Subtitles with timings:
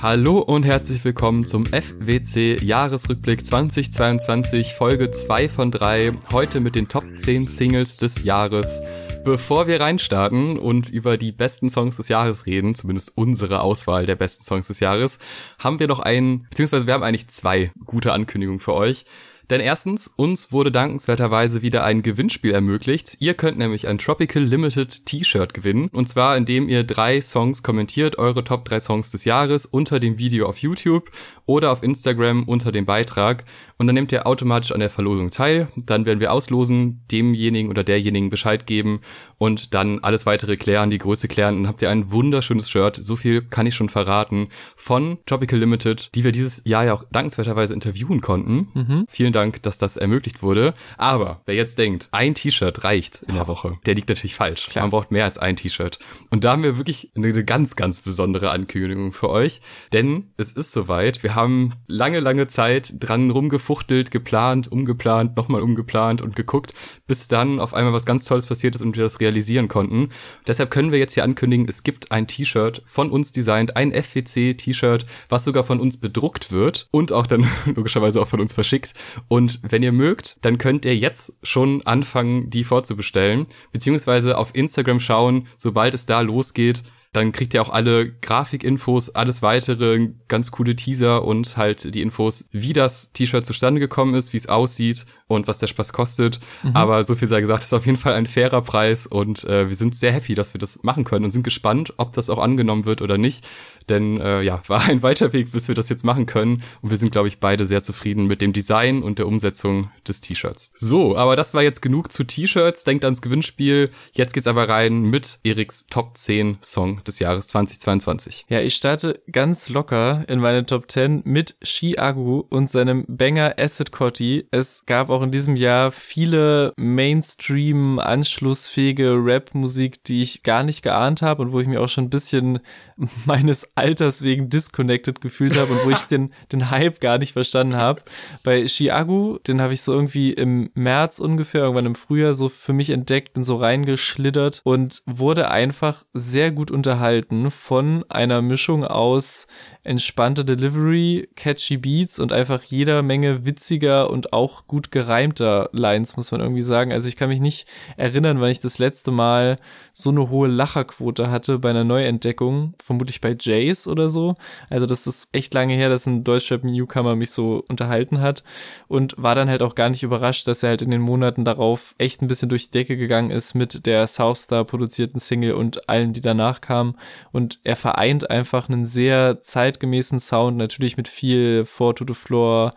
[0.00, 6.86] Hallo und herzlich willkommen zum FWC Jahresrückblick 2022, Folge 2 von 3, heute mit den
[6.86, 8.80] Top 10 Singles des Jahres.
[9.24, 14.14] Bevor wir reinstarten und über die besten Songs des Jahres reden, zumindest unsere Auswahl der
[14.14, 15.18] besten Songs des Jahres,
[15.58, 19.04] haben wir noch einen, beziehungsweise wir haben eigentlich zwei gute Ankündigungen für euch.
[19.50, 23.16] Denn erstens, uns wurde dankenswerterweise wieder ein Gewinnspiel ermöglicht.
[23.18, 25.88] Ihr könnt nämlich ein Tropical Limited T-Shirt gewinnen.
[25.92, 30.18] Und zwar, indem ihr drei Songs kommentiert, eure Top 3 Songs des Jahres unter dem
[30.18, 31.10] Video auf YouTube
[31.46, 33.44] oder auf Instagram unter dem Beitrag.
[33.78, 35.68] Und dann nehmt ihr automatisch an der Verlosung teil.
[35.76, 39.00] Dann werden wir auslosen, demjenigen oder derjenigen Bescheid geben
[39.38, 41.56] und dann alles weitere klären, die Größe klären.
[41.56, 42.98] Und habt ihr ein wunderschönes Shirt.
[43.00, 44.48] So viel kann ich schon verraten.
[44.76, 48.68] Von Tropical Limited, die wir dieses Jahr ja auch dankenswerterweise interviewen konnten.
[48.74, 49.06] Mhm.
[49.08, 50.74] Vielen Dank Dank, dass das ermöglicht wurde.
[50.96, 54.66] Aber wer jetzt denkt, ein T-Shirt reicht in der Woche, der liegt natürlich falsch.
[54.66, 54.82] Klar.
[54.82, 55.98] Man braucht mehr als ein T-Shirt.
[56.30, 59.60] Und da haben wir wirklich eine ganz, ganz besondere Ankündigung für euch.
[59.92, 61.22] Denn es ist soweit.
[61.22, 66.74] Wir haben lange, lange Zeit dran rumgefuchtelt, geplant, umgeplant, nochmal umgeplant und geguckt,
[67.06, 70.10] bis dann auf einmal was ganz Tolles passiert ist und wir das realisieren konnten.
[70.46, 75.06] Deshalb können wir jetzt hier ankündigen, es gibt ein T-Shirt von uns designt, ein FWC-T-Shirt,
[75.28, 78.94] was sogar von uns bedruckt wird und auch dann logischerweise auch von uns verschickt.
[79.28, 85.00] Und wenn ihr mögt, dann könnt ihr jetzt schon anfangen, die vorzubestellen, beziehungsweise auf Instagram
[85.00, 86.82] schauen, sobald es da losgeht.
[87.12, 92.48] Dann kriegt ihr auch alle Grafikinfos, alles weitere, ganz coole Teaser und halt die Infos,
[92.52, 96.40] wie das T-Shirt zustande gekommen ist, wie es aussieht und was der Spaß kostet.
[96.62, 96.74] Mhm.
[96.74, 99.76] Aber so viel sei gesagt, ist auf jeden Fall ein fairer Preis und äh, wir
[99.76, 102.84] sind sehr happy, dass wir das machen können und sind gespannt, ob das auch angenommen
[102.84, 103.46] wird oder nicht.
[103.88, 106.62] Denn äh, ja, war ein weiter Weg, bis wir das jetzt machen können.
[106.82, 110.20] Und wir sind, glaube ich, beide sehr zufrieden mit dem Design und der Umsetzung des
[110.20, 110.70] T-Shirts.
[110.74, 112.84] So, aber das war jetzt genug zu T-Shirts.
[112.84, 113.90] Denkt ans Gewinnspiel.
[114.12, 118.46] Jetzt geht's aber rein mit Eriks Top 10 Song des Jahres 2022.
[118.48, 123.92] Ja, ich starte ganz locker in meine Top 10 mit Shiagu und seinem Banger Acid
[123.92, 124.46] Cotti.
[124.50, 131.22] Es gab auch in diesem Jahr viele Mainstream anschlussfähige Rap-Musik, die ich gar nicht geahnt
[131.22, 132.60] habe und wo ich mir auch schon ein bisschen
[133.24, 137.76] meines Alters wegen disconnected gefühlt habe und wo ich den, den Hype gar nicht verstanden
[137.76, 138.02] habe.
[138.42, 142.72] Bei Chiagu, den habe ich so irgendwie im März ungefähr, irgendwann im Frühjahr so für
[142.72, 149.46] mich entdeckt und so reingeschlittert und wurde einfach sehr gut unterhalten von einer Mischung aus
[149.88, 156.30] entspannte Delivery, catchy Beats und einfach jeder Menge witziger und auch gut gereimter Lines, muss
[156.30, 156.92] man irgendwie sagen.
[156.92, 157.66] Also ich kann mich nicht
[157.96, 159.58] erinnern, wann ich das letzte Mal
[159.94, 164.34] so eine hohe Lacherquote hatte bei einer Neuentdeckung, vermutlich bei Jace oder so.
[164.68, 168.42] Also das ist echt lange her, dass ein Deutschrap-Newcomer mich so unterhalten hat
[168.88, 171.94] und war dann halt auch gar nicht überrascht, dass er halt in den Monaten darauf
[171.98, 176.12] echt ein bisschen durch die Decke gegangen ist mit der Southstar produzierten Single und allen,
[176.12, 176.96] die danach kamen.
[177.30, 182.14] Und er vereint einfach einen sehr zeit zeitgemäßen Sound, natürlich mit viel Four to the
[182.14, 182.74] Floor,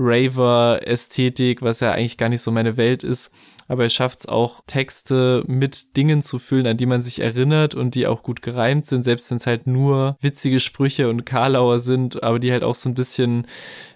[0.00, 3.30] Raver, Ästhetik, was ja eigentlich gar nicht so meine Welt ist.
[3.68, 7.76] Aber er schafft es auch, Texte mit Dingen zu füllen, an die man sich erinnert
[7.76, 11.78] und die auch gut gereimt sind, selbst wenn es halt nur witzige Sprüche und Karlauer
[11.78, 13.46] sind, aber die halt auch so ein bisschen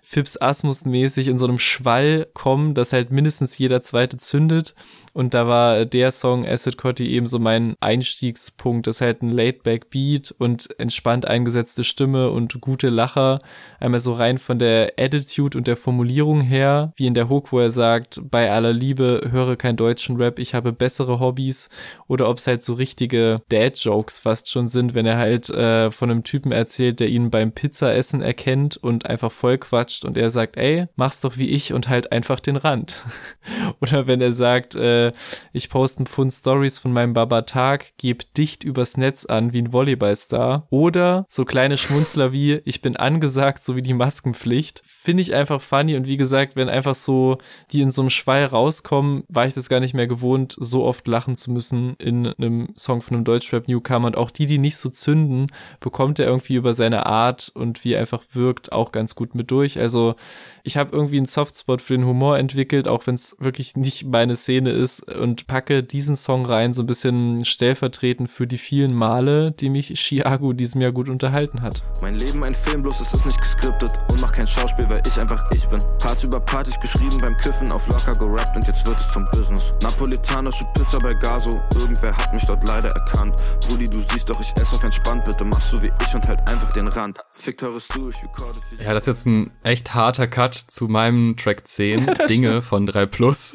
[0.01, 4.77] Fips Asmus mäßig in so einem Schwall kommen, dass halt mindestens jeder zweite zündet
[5.15, 8.89] und da war der Song Acid Cotti eben so mein Einstiegspunkt.
[8.89, 13.41] Das ist halt ein Laidback Beat und entspannt eingesetzte Stimme und gute Lacher.
[13.79, 17.61] Einmal so rein von der Attitude und der Formulierung her, wie in der Hook, wo
[17.61, 21.71] er sagt, bei aller Liebe höre kein deutschen Rap, ich habe bessere Hobbys.
[22.09, 26.11] Oder ob es halt so richtige Dad-Jokes fast schon sind, wenn er halt äh, von
[26.11, 30.57] einem Typen erzählt, der ihn beim Pizzaessen erkennt und einfach voll quatscht und er sagt,
[30.57, 33.05] ey, mach's doch wie ich und halt einfach den Rand.
[33.81, 35.13] Oder wenn er sagt, äh, äh,
[35.53, 39.73] ich poste einen Pfund Stories von meinem Baba-Tag, gebe dicht übers Netz an wie ein
[39.73, 40.67] Volleyballstar.
[40.71, 44.83] Oder so kleine Schmunzler wie, ich bin angesagt, so wie die Maskenpflicht.
[44.85, 47.39] Finde ich einfach funny und wie gesagt, wenn einfach so
[47.71, 51.07] die in so einem Schwall rauskommen, war ich das gar nicht mehr gewohnt, so oft
[51.07, 54.09] lachen zu müssen in einem Song von einem Deutschrap-Newcomer.
[54.09, 55.49] Und auch die, die nicht so zünden,
[55.81, 59.51] bekommt er irgendwie über seine Art und wie er einfach wirkt, auch ganz gut mit
[59.51, 59.79] durch.
[59.79, 60.15] Also
[60.63, 64.37] ich habe irgendwie einen Softspot für den Humor entwickelt, auch wenn es wirklich nicht meine
[64.37, 69.53] Szene ist und packe diesen Song rein, so ein bisschen stellvertretend für die vielen Male,
[69.53, 71.83] die mich Chiago diesem Jahr gut unterhalten hat.
[72.01, 75.19] Mein Leben ein Film, bloß es ist nicht geskriptet und mach kein Schauspiel, weil ich
[75.19, 75.81] einfach ich bin.
[75.99, 79.73] Parts über Partys geschrieben beim Kiffen, auf locker gerappt und jetzt wird es zum Business.
[79.83, 83.35] Napolitanische Pizza bei Gaso, irgendwer hat mich dort leider erkannt.
[83.67, 86.41] Brudi, du siehst doch, ich esse auf entspannt, bitte mach so wie ich und halt
[86.49, 87.19] einfach den Rand.
[87.33, 90.89] Fick teures du, ich recorde für Ja, das ist jetzt ein echt harter Cut zu
[90.89, 92.65] meinem Track 10, ja, Dinge stimmt.
[92.65, 93.55] von 3 Plus.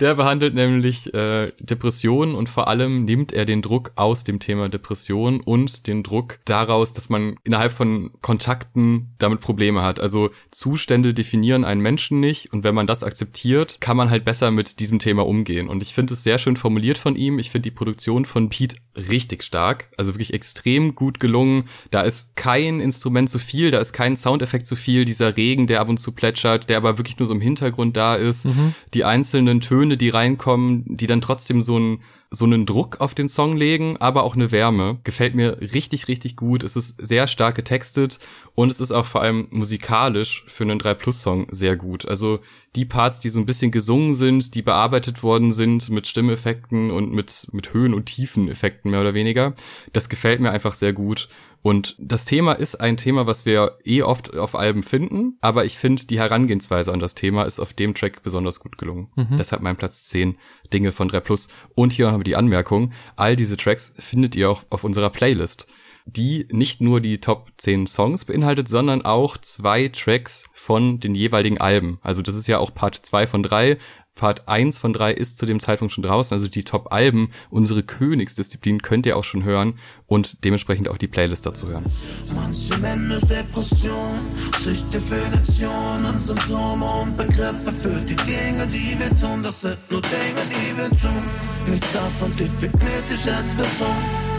[0.00, 4.68] Der behandelt nämlich äh, Depressionen und vor allem nimmt er den Druck aus dem Thema
[4.68, 10.00] Depression und den Druck daraus, dass man innerhalb von Kontakten damit Probleme hat.
[10.00, 14.50] Also Zustände definieren einen Menschen nicht und wenn man das akzeptiert, kann man halt besser
[14.50, 15.68] mit diesem Thema umgehen.
[15.68, 17.38] Und ich finde es sehr schön formuliert von ihm.
[17.38, 21.64] Ich finde die Produktion von Pete richtig stark, also wirklich extrem gut gelungen.
[21.90, 25.80] Da ist kein Instrument zu viel, da ist kein Soundeffekt zu viel, dieser Regen, der
[25.80, 28.46] ab und zu plätschert, der aber wirklich nur so im Hintergrund da ist.
[28.46, 28.74] Mhm.
[28.94, 32.02] Die einzelnen Töne, die reinkommen, die dann trotzdem so ein
[32.34, 34.98] so einen Druck auf den Song legen, aber auch eine Wärme.
[35.04, 36.64] Gefällt mir richtig, richtig gut.
[36.64, 38.18] Es ist sehr stark getextet
[38.54, 42.08] und es ist auch vor allem musikalisch für einen 3-Plus-Song sehr gut.
[42.08, 42.40] Also
[42.74, 47.12] die Parts, die so ein bisschen gesungen sind, die bearbeitet worden sind mit Stimmeffekten und
[47.12, 49.54] mit, mit Höhen- und Tiefeneffekten mehr oder weniger,
[49.92, 51.28] das gefällt mir einfach sehr gut.
[51.60, 55.78] Und das Thema ist ein Thema, was wir eh oft auf Alben finden, aber ich
[55.78, 59.08] finde, die Herangehensweise an das Thema ist auf dem Track besonders gut gelungen.
[59.14, 59.36] Mhm.
[59.36, 60.38] Deshalb mein Platz 10
[60.72, 61.48] Dinge von 3 Plus.
[61.74, 65.68] Und hier haben wir die Anmerkung, all diese Tracks findet ihr auch auf unserer Playlist
[66.06, 71.60] die nicht nur die Top 10 Songs beinhaltet, sondern auch zwei Tracks von den jeweiligen
[71.60, 71.98] Alben.
[72.02, 73.78] Also das ist ja auch Part 2 von 3,
[74.14, 78.82] Part 1 von 3 ist zu dem Zeitpunkt schon draußen, also die Top-Alben, unsere Königsdisziplin
[78.82, 81.86] könnt ihr auch schon hören und dementsprechend auch die Playlist dazu hören.
[82.34, 84.20] Manche Menschen Depression,
[84.62, 90.76] Schichtdefinitionen, Symptome und Begriffe für die Dinge, die wir tun, das sind nur Dinge, die
[90.76, 91.22] wir tun.
[91.66, 94.31] Nichts davon definiert dich als Person.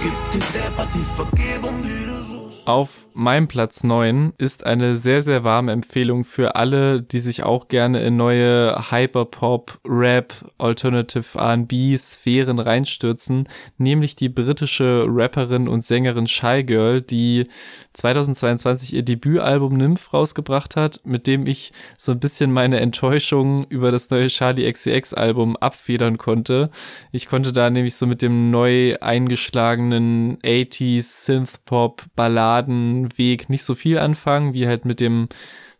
[0.00, 2.37] Gib dir selber die Vergebung, die du suchst.
[2.68, 7.68] Auf meinem Platz 9 ist eine sehr, sehr warme Empfehlung für alle, die sich auch
[7.68, 13.48] gerne in neue Hyperpop, Rap, Alternative R&B Sphären reinstürzen,
[13.78, 17.46] nämlich die britische Rapperin und Sängerin Shy Girl, die
[17.94, 23.90] 2022 ihr Debütalbum Nymph rausgebracht hat, mit dem ich so ein bisschen meine Enttäuschung über
[23.90, 26.68] das neue Charlie XCX Album abfedern konnte.
[27.12, 32.57] Ich konnte da nämlich so mit dem neu eingeschlagenen 80s Synthpop Balladen
[33.16, 35.28] Weg nicht so viel anfangen, wie halt mit dem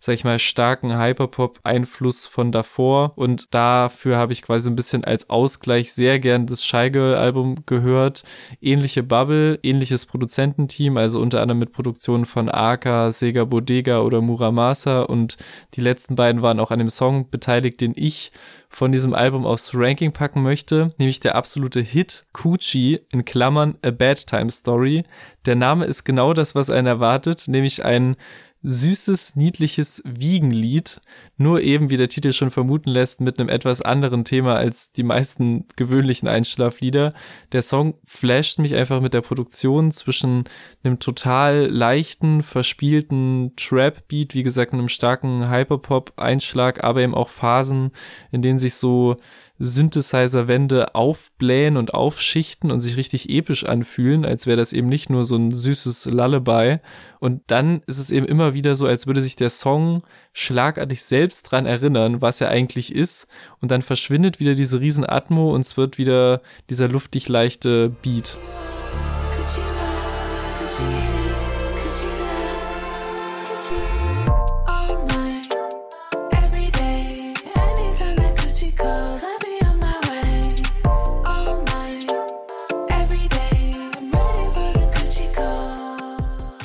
[0.01, 3.13] sag ich mal, starken Hyperpop-Einfluss von davor.
[3.17, 8.23] Und dafür habe ich quasi ein bisschen als Ausgleich sehr gern das Shy Girl-Album gehört.
[8.61, 15.03] Ähnliche Bubble, ähnliches Produzententeam, also unter anderem mit Produktionen von Aka, Sega Bodega oder Muramasa.
[15.03, 15.37] Und
[15.75, 18.33] die letzten beiden waren auch an dem Song beteiligt, den ich
[18.69, 23.91] von diesem Album aufs Ranking packen möchte, nämlich der absolute Hit Coochie in Klammern A
[23.91, 25.05] Bad Time Story.
[25.47, 28.17] Der Name ist genau das, was einen erwartet, nämlich ein
[28.63, 31.01] süßes, niedliches Wiegenlied,
[31.37, 35.05] nur eben, wie der Titel schon vermuten lässt, mit einem etwas anderen Thema als die
[35.05, 37.15] meisten gewöhnlichen Einschlaflieder.
[37.53, 40.45] Der Song flasht mich einfach mit der Produktion zwischen
[40.83, 47.93] einem total leichten, verspielten Trap-Beat, wie gesagt, einem starken Hyperpop-Einschlag, aber eben auch Phasen,
[48.33, 49.17] in denen sich so
[49.59, 55.25] Synthesizer-Wände aufblähen und aufschichten und sich richtig episch anfühlen, als wäre das eben nicht nur
[55.25, 56.79] so ein süßes Lullaby.
[57.19, 60.03] Und dann ist es eben immer wieder so, als würde sich der Song
[60.33, 63.27] schlagartig selbst dran erinnern, was er eigentlich ist.
[63.61, 66.41] Und dann verschwindet wieder diese riesen Atmo und es wird wieder
[66.71, 68.37] dieser luftig leichte Beat.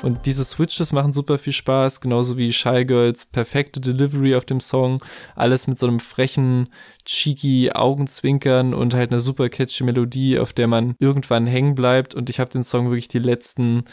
[0.04, 4.60] Und diese Switches machen super viel Spaß, genauso wie Shy Girls perfekte Delivery auf dem
[4.60, 5.02] Song.
[5.34, 6.68] Alles mit so einem frechen,
[7.06, 12.16] cheeky Augenzwinkern und halt einer super catchy Melodie, auf der man irgendwann hängen bleibt.
[12.16, 13.86] Und ich habe den Song wirklich die letzten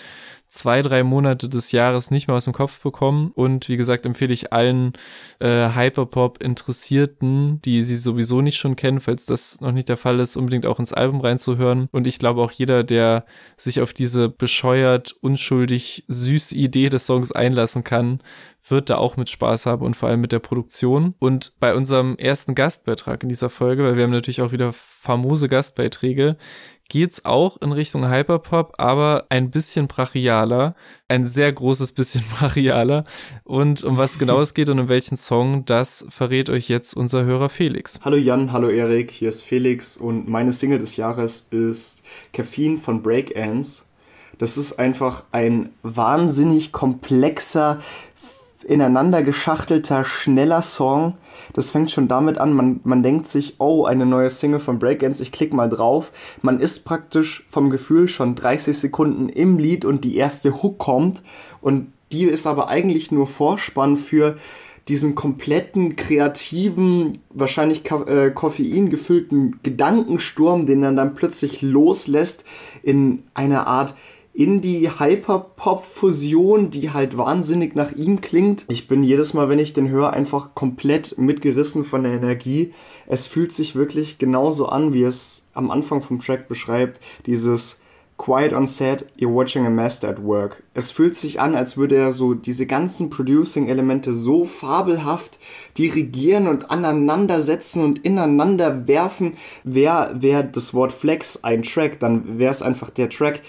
[0.51, 3.31] zwei, drei Monate des Jahres nicht mehr aus dem Kopf bekommen.
[3.35, 4.93] Und wie gesagt, empfehle ich allen
[5.39, 10.37] äh, Hyperpop-Interessierten, die sie sowieso nicht schon kennen, falls das noch nicht der Fall ist,
[10.37, 11.89] unbedingt auch ins Album reinzuhören.
[11.93, 13.25] Und ich glaube auch jeder, der
[13.57, 18.21] sich auf diese bescheuert, unschuldig, süße Idee des Songs einlassen kann,
[18.69, 21.15] wird da auch mit Spaß haben und vor allem mit der Produktion.
[21.21, 25.49] Und bei unserem ersten Gastbeitrag in dieser Folge, weil wir haben natürlich auch wieder famose
[25.49, 26.37] Gastbeiträge,
[26.91, 30.75] geht's auch in Richtung Hyperpop, aber ein bisschen brachialer,
[31.09, 33.05] ein sehr großes bisschen brachialer.
[33.45, 37.25] Und um was genau es geht und um welchen Song, das verrät euch jetzt unser
[37.25, 38.01] Hörer Felix.
[38.05, 42.03] Hallo Jan, hallo Erik, hier ist Felix und meine Single des Jahres ist
[42.35, 43.87] Caffeine von Break Ants.
[44.39, 47.79] Das ist einfach ein wahnsinnig komplexer,
[48.65, 51.15] ineinander geschachtelter, schneller Song.
[51.53, 55.23] Das fängt schon damit an, man, man denkt sich, oh, eine neue Single von Breakdance,
[55.23, 56.13] ich klicke mal drauf.
[56.43, 61.23] Man ist praktisch vom Gefühl schon 30 Sekunden im Lied und die erste Hook kommt
[61.61, 64.37] und die ist aber eigentlich nur Vorspann für
[64.89, 72.45] diesen kompletten kreativen, wahrscheinlich äh, Koffein gefüllten Gedankensturm, den er dann plötzlich loslässt
[72.83, 73.95] in einer Art
[74.33, 78.65] Indie-Hyper-Pop-Fusion, die halt wahnsinnig nach ihm klingt.
[78.69, 82.73] Ich bin jedes Mal, wenn ich den höre, einfach komplett mitgerissen von der Energie.
[83.07, 87.01] Es fühlt sich wirklich genauso an, wie es am Anfang vom Track beschreibt.
[87.27, 87.81] Dieses
[88.21, 90.63] Quiet on set, you're watching a master at work.
[90.75, 95.39] Es fühlt sich an, als würde er so diese ganzen Producing-Elemente so fabelhaft
[95.79, 99.39] dirigieren und aneinandersetzen und ineinander werfen.
[99.65, 103.41] Wäre wär das Wort Flex ein Track, dann wäre es einfach der Track.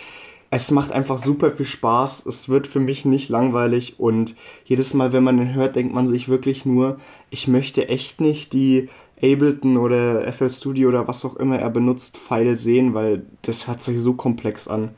[0.53, 2.25] Es macht einfach super viel Spaß.
[2.25, 6.07] Es wird für mich nicht langweilig und jedes Mal, wenn man den hört, denkt man
[6.07, 6.97] sich wirklich nur,
[7.29, 8.89] ich möchte echt nicht die
[9.23, 13.81] Ableton oder FL Studio oder was auch immer er benutzt, Pfeile sehen, weil das hört
[13.81, 14.89] sich so komplex an.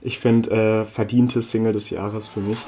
[0.00, 2.58] Ich finde, äh, verdiente Single des Jahres für mich.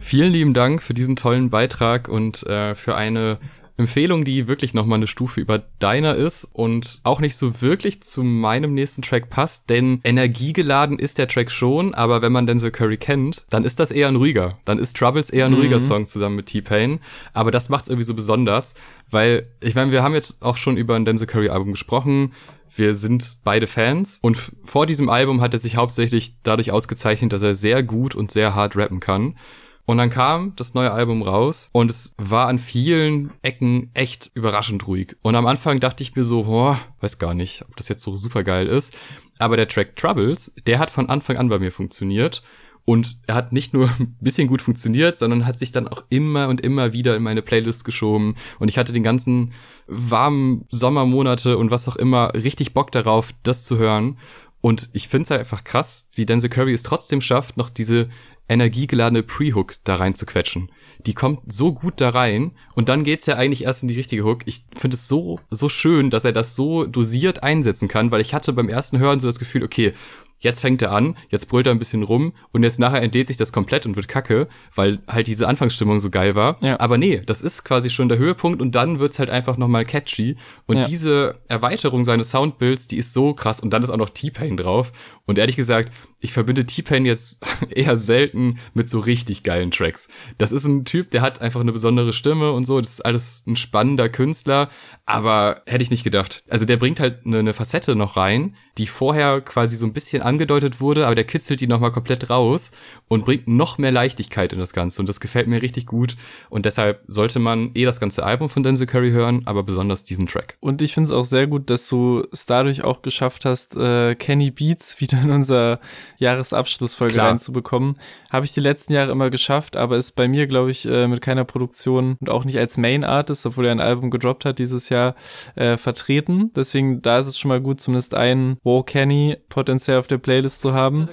[0.00, 3.38] Vielen lieben Dank für diesen tollen Beitrag und äh, für eine
[3.78, 8.22] Empfehlung, die wirklich nochmal eine Stufe über deiner ist und auch nicht so wirklich zu
[8.22, 12.98] meinem nächsten Track passt, denn energiegeladen ist der Track schon, aber wenn man Denzel Curry
[12.98, 14.58] kennt, dann ist das eher ein ruhiger.
[14.66, 15.58] Dann ist Troubles eher ein mhm.
[15.58, 17.00] ruhiger Song zusammen mit T-Pain,
[17.32, 18.74] aber das macht's irgendwie so besonders,
[19.10, 22.32] weil ich meine, wir haben jetzt auch schon über ein Denzel Curry Album gesprochen.
[22.74, 27.42] Wir sind beide Fans und vor diesem Album hat er sich hauptsächlich dadurch ausgezeichnet, dass
[27.42, 29.36] er sehr gut und sehr hart rappen kann.
[29.84, 34.86] Und dann kam das neue Album raus und es war an vielen Ecken echt überraschend
[34.86, 35.16] ruhig.
[35.22, 38.16] Und am Anfang dachte ich mir so, boah, weiß gar nicht, ob das jetzt so
[38.16, 38.96] super geil ist.
[39.38, 42.42] Aber der Track Troubles, der hat von Anfang an bei mir funktioniert.
[42.84, 46.48] Und er hat nicht nur ein bisschen gut funktioniert, sondern hat sich dann auch immer
[46.48, 48.34] und immer wieder in meine Playlist geschoben.
[48.58, 49.52] Und ich hatte den ganzen
[49.86, 54.18] warmen Sommermonate und was auch immer richtig Bock darauf, das zu hören.
[54.60, 58.08] Und ich finde es halt einfach krass, wie Denzel Curry es trotzdem schafft, noch diese
[58.48, 60.70] energiegeladene Pre-Hook da rein zu quetschen.
[61.06, 64.24] Die kommt so gut da rein und dann geht's ja eigentlich erst in die richtige
[64.24, 64.42] Hook.
[64.46, 68.34] Ich finde es so, so schön, dass er das so dosiert einsetzen kann, weil ich
[68.34, 69.94] hatte beim ersten Hören so das Gefühl, okay,
[70.42, 73.36] jetzt fängt er an, jetzt brüllt er ein bisschen rum und jetzt nachher entlädt sich
[73.36, 76.58] das komplett und wird kacke, weil halt diese Anfangsstimmung so geil war.
[76.60, 76.78] Ja.
[76.80, 80.36] Aber nee, das ist quasi schon der Höhepunkt und dann wird's halt einfach nochmal catchy.
[80.66, 80.82] Und ja.
[80.82, 84.92] diese Erweiterung seines Soundbilds, die ist so krass und dann ist auch noch T-Pain drauf.
[85.26, 90.08] Und ehrlich gesagt, ich verbinde T-Pain jetzt eher selten mit so richtig geilen Tracks.
[90.38, 92.80] Das ist ein Typ, der hat einfach eine besondere Stimme und so.
[92.80, 94.70] Das ist alles ein spannender Künstler,
[95.04, 96.44] aber hätte ich nicht gedacht.
[96.48, 100.22] Also der bringt halt eine, eine Facette noch rein, die vorher quasi so ein bisschen
[100.22, 102.72] angedeutet wurde, aber der kitzelt die nochmal komplett raus
[103.08, 105.02] und bringt noch mehr Leichtigkeit in das Ganze.
[105.02, 106.16] Und das gefällt mir richtig gut.
[106.50, 110.26] Und deshalb sollte man eh das ganze Album von Denzel Curry hören, aber besonders diesen
[110.26, 110.56] Track.
[110.60, 114.14] Und ich finde es auch sehr gut, dass du es dadurch auch geschafft hast, äh,
[114.14, 115.80] Kenny Beats wieder in unser
[116.18, 117.28] Jahresabschlussfolge Klar.
[117.28, 117.96] reinzubekommen.
[118.30, 121.20] Habe ich die letzten Jahre immer geschafft, aber ist bei mir, glaube ich, äh, mit
[121.20, 124.88] keiner Produktion und auch nicht als Main Artist, obwohl er ein Album gedroppt hat dieses
[124.88, 125.14] Jahr,
[125.54, 126.52] äh, vertreten.
[126.54, 130.60] Deswegen, da ist es schon mal gut, zumindest einen Wow Kenny potenziell auf der Playlist
[130.60, 131.08] zu haben.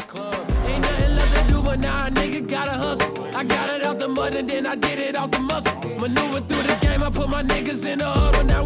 [6.00, 8.46] Maneuver through the game, I put my niggas in the huddle.
[8.46, 8.59] Now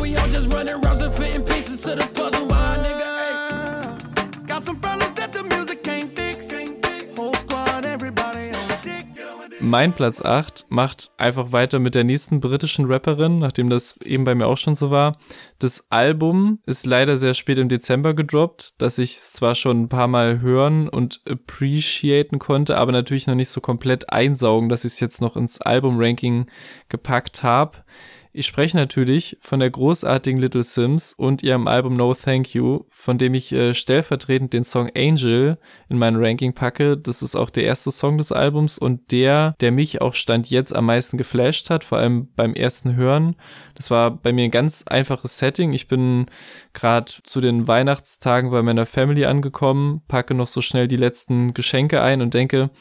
[9.74, 14.36] Mein Platz 8 macht einfach weiter mit der nächsten britischen Rapperin, nachdem das eben bei
[14.36, 15.18] mir auch schon so war.
[15.58, 19.90] Das Album ist leider sehr spät im Dezember gedroppt, dass ich es zwar schon ein
[19.90, 24.94] paar Mal hören und appreciaten konnte, aber natürlich noch nicht so komplett einsaugen, dass ich
[24.94, 26.46] es jetzt noch ins Album-Ranking
[26.88, 27.80] gepackt habe.
[28.36, 33.20] Ich spreche natürlich von der großartigen Little Sims und ihrem Album No Thank You, von
[33.20, 36.98] dem ich äh, stellvertretend den Song Angel in mein Ranking packe.
[36.98, 40.76] Das ist auch der erste Song des Albums und der, der mich auch Stand jetzt
[40.76, 43.36] am meisten geflasht hat, vor allem beim ersten Hören.
[43.76, 45.74] Das war bei mir ein ganz einfaches Setting.
[45.74, 46.26] Ich bin
[46.74, 52.02] gerade zu den Weihnachtstagen bei meiner Family angekommen, packe noch so schnell die letzten Geschenke
[52.02, 52.72] ein und denke,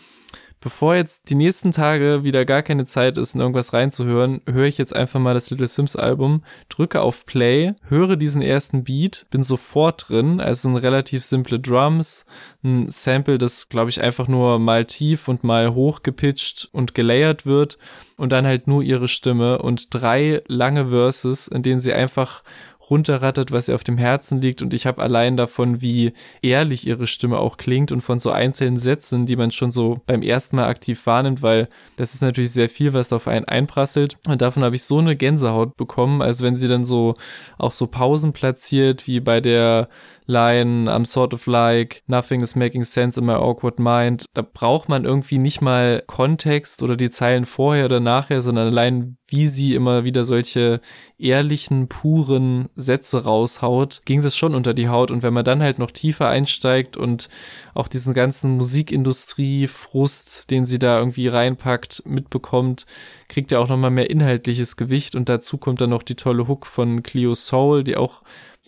[0.62, 4.78] bevor jetzt die nächsten Tage wieder gar keine Zeit ist, in irgendwas reinzuhören, höre ich
[4.78, 9.42] jetzt einfach mal das Little Sims Album, drücke auf Play, höre diesen ersten Beat, bin
[9.42, 10.40] sofort drin.
[10.40, 12.24] Es sind relativ simple Drums,
[12.62, 17.44] ein Sample, das glaube ich einfach nur mal tief und mal hoch gepitcht und gelayert
[17.44, 17.76] wird
[18.16, 22.44] und dann halt nur ihre Stimme und drei lange Verses, in denen sie einfach
[22.92, 24.60] runterrattert, was ihr auf dem Herzen liegt.
[24.60, 28.76] Und ich habe allein davon, wie ehrlich ihre Stimme auch klingt und von so einzelnen
[28.76, 32.68] Sätzen, die man schon so beim ersten Mal aktiv wahrnimmt, weil das ist natürlich sehr
[32.68, 34.18] viel, was auf einen einprasselt.
[34.28, 36.20] Und davon habe ich so eine Gänsehaut bekommen.
[36.20, 37.14] Also wenn sie dann so
[37.56, 39.88] auch so Pausen platziert, wie bei der
[40.26, 44.26] Line, I'm sort of like, nothing is making sense in my awkward mind.
[44.34, 49.16] Da braucht man irgendwie nicht mal Kontext oder die Zeilen vorher oder nachher, sondern allein
[49.32, 50.82] wie sie immer wieder solche
[51.16, 55.10] ehrlichen, puren Sätze raushaut, ging das schon unter die Haut.
[55.10, 57.30] Und wenn man dann halt noch tiefer einsteigt und
[57.72, 62.84] auch diesen ganzen Musikindustrie-Frust, den sie da irgendwie reinpackt, mitbekommt,
[63.28, 65.14] kriegt er auch nochmal mehr inhaltliches Gewicht.
[65.14, 68.20] Und dazu kommt dann noch die tolle Hook von Cleo Soul, die auch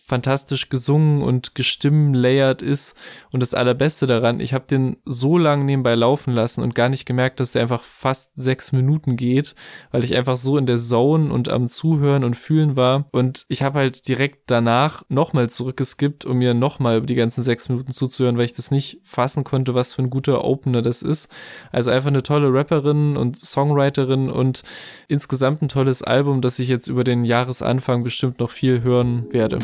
[0.07, 2.95] fantastisch gesungen und gestimmlayert ist.
[3.33, 7.07] Und das Allerbeste daran, ich habe den so lang nebenbei laufen lassen und gar nicht
[7.07, 9.55] gemerkt, dass der einfach fast sechs Minuten geht,
[9.93, 13.09] weil ich einfach so in der Zone und am Zuhören und Fühlen war.
[13.13, 17.93] Und ich habe halt direkt danach nochmal zurückgeskippt, um mir nochmal die ganzen sechs Minuten
[17.93, 21.33] zuzuhören, weil ich das nicht fassen konnte, was für ein guter Opener das ist.
[21.73, 24.65] Also einfach eine tolle Rapperin und Songwriterin und
[25.09, 29.61] insgesamt ein tolles Album, das ich jetzt über den Jahresanfang bestimmt noch viel hören werde.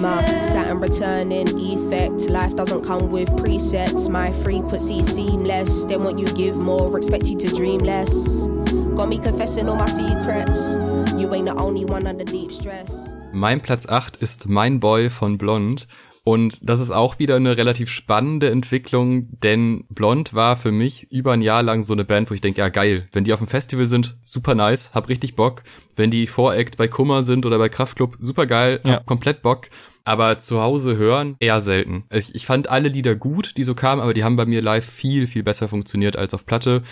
[0.00, 2.30] My Saturn returning effect.
[2.30, 4.08] Life doesn't come with presets.
[4.08, 5.84] My frequency seamless.
[5.84, 8.48] They want you give more, expect you to dream less.
[8.96, 10.78] Got me confessing all my secrets.
[11.18, 13.14] You ain't the only one under deep stress.
[13.32, 15.86] Mein Platz 8 ist Mein Boy von Blond.
[16.22, 21.32] Und das ist auch wieder eine relativ spannende Entwicklung, denn Blond war für mich über
[21.32, 23.48] ein Jahr lang so eine Band, wo ich denke, ja geil, wenn die auf dem
[23.48, 25.62] Festival sind, super nice, hab richtig Bock.
[25.96, 29.68] Wenn die Voract bei Kummer sind oder bei Kraftklub, super geil, hab komplett Bock.
[30.04, 32.04] Aber zu Hause hören eher selten.
[32.10, 34.84] Ich, ich fand alle Lieder gut, die so kamen, aber die haben bei mir live
[34.84, 36.82] viel, viel besser funktioniert als auf Platte.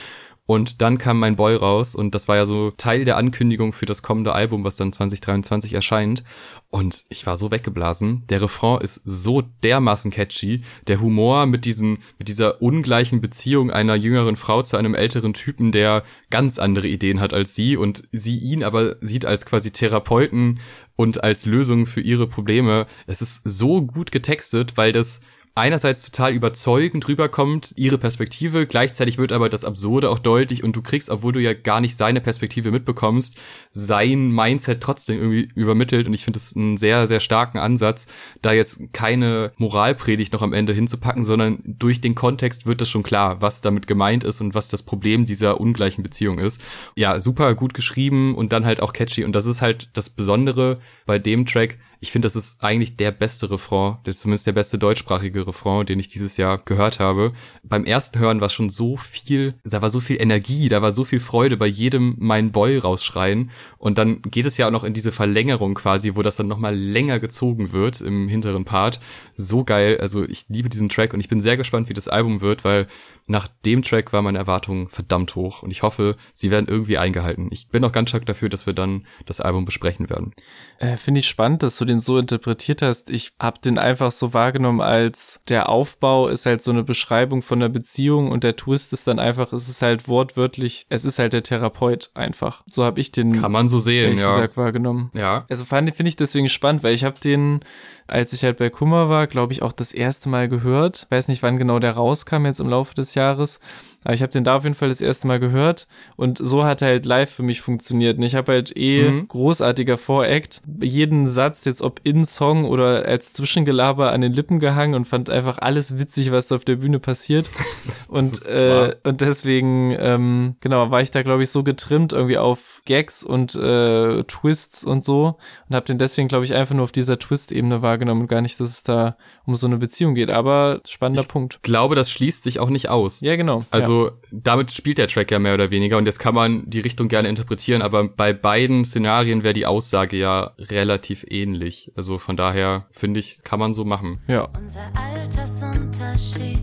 [0.51, 3.85] Und dann kam mein Boy raus und das war ja so Teil der Ankündigung für
[3.85, 6.25] das kommende Album, was dann 2023 erscheint.
[6.71, 8.27] Und ich war so weggeblasen.
[8.29, 10.63] Der Refrain ist so dermaßen catchy.
[10.87, 15.71] Der Humor mit diesen, mit dieser ungleichen Beziehung einer jüngeren Frau zu einem älteren Typen,
[15.71, 20.61] der ganz andere Ideen hat als sie und sie ihn aber sieht als quasi Therapeuten
[20.97, 22.87] und als Lösung für ihre Probleme.
[23.07, 25.21] Es ist so gut getextet, weil das
[25.59, 30.83] einerseits total überzeugend rüberkommt, ihre Perspektive, gleichzeitig wird aber das Absurde auch deutlich und du
[30.83, 33.39] kriegst, obwohl du ja gar nicht seine Perspektive mitbekommst,
[33.73, 38.07] sein Mindset trotzdem irgendwie übermittelt und ich finde das einen sehr, sehr starken Ansatz,
[38.43, 43.03] da jetzt keine Moralpredigt noch am Ende hinzupacken, sondern durch den Kontext wird das schon
[43.03, 46.63] klar, was damit gemeint ist und was das Problem dieser ungleichen Beziehung ist.
[46.95, 50.79] Ja, super gut geschrieben und dann halt auch catchy und das ist halt das Besondere
[51.07, 54.79] bei dem Track, ich finde, das ist eigentlich der beste Refrain, der zumindest der beste
[54.79, 57.33] deutschsprachige Refrain, den ich dieses Jahr gehört habe.
[57.65, 61.05] Beim ersten Hören war schon so viel, da war so viel Energie, da war so
[61.05, 63.51] viel Freude bei jedem mein Boy rausschreien.
[63.79, 66.77] Und dann geht es ja auch noch in diese Verlängerung quasi, wo das dann nochmal
[66.77, 69.01] länger gezogen wird im hinteren Part.
[69.35, 69.99] So geil.
[70.01, 72.87] Also ich liebe diesen Track und ich bin sehr gespannt, wie das Album wird, weil
[73.27, 77.49] nach dem Track war meine Erwartung verdammt hoch und ich hoffe, sie werden irgendwie eingehalten.
[77.51, 80.33] Ich bin auch ganz stark dafür, dass wir dann das Album besprechen werden.
[80.79, 83.11] Äh, Finde ich spannend, dass du den so interpretiert hast.
[83.11, 87.61] Ich habe den einfach so wahrgenommen als der Aufbau ist halt so eine Beschreibung von
[87.61, 91.33] der Beziehung und der Twist ist dann einfach, es ist halt wortwörtlich, es ist halt
[91.33, 92.63] der Therapeut einfach.
[92.71, 94.37] So habe ich den Kann man so sehen, ja.
[94.37, 95.11] gesagt wahrgenommen.
[95.15, 95.45] Ja.
[95.49, 97.61] Also fand finde ich deswegen spannend, weil ich habe den
[98.09, 101.07] als ich halt bei Kummer war, glaube ich, auch das erste Mal gehört.
[101.11, 103.61] Weiß nicht, wann genau der rauskam jetzt im Laufe des Jahres.
[104.05, 106.83] Aber ich habe den da auf jeden Fall das erste Mal gehört und so hat
[106.83, 108.19] er halt live für mich funktioniert.
[108.21, 109.29] Ich habe halt eh mhm.
[109.29, 114.95] großartiger Voract, jeden Satz jetzt ob in Song oder als Zwischengelaber an den Lippen gehangen
[114.95, 117.51] und fand einfach alles witzig, was auf der Bühne passiert.
[118.09, 122.83] und äh, und deswegen ähm, genau war ich da glaube ich so getrimmt irgendwie auf
[122.85, 126.93] Gags und äh, Twists und so und habe den deswegen glaube ich einfach nur auf
[126.93, 130.31] dieser Twist-Ebene wahrgenommen und gar nicht, dass es da um so eine Beziehung geht.
[130.31, 131.61] Aber spannender ich Punkt.
[131.63, 133.21] Glaube, das schließt sich auch nicht aus.
[133.21, 133.65] Ja genau.
[133.71, 136.81] Also also damit spielt der Track ja mehr oder weniger und jetzt kann man die
[136.81, 141.91] Richtung gerne interpretieren, aber bei beiden Szenarien wäre die Aussage ja relativ ähnlich.
[141.97, 144.21] Also von daher finde ich, kann man so machen.
[144.29, 144.49] Ja.
[144.59, 146.59] Unser Altersunterschied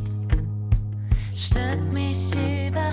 [1.36, 2.85] stört mich überhaupt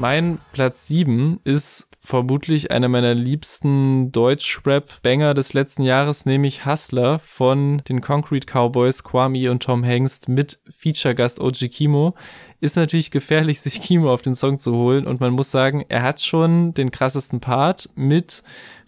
[0.00, 7.82] Mein Platz 7 ist vermutlich einer meiner liebsten Deutsch-Rap-Banger des letzten Jahres, nämlich Hustler von
[7.86, 12.14] den Concrete Cowboys, Kwame und Tom Hengst mit Feature-Gast OG Kimo.
[12.60, 15.06] ist natürlich gefährlich, sich Kimo auf den Song zu holen.
[15.06, 18.42] Und man muss sagen, er hat schon den krassesten Part mit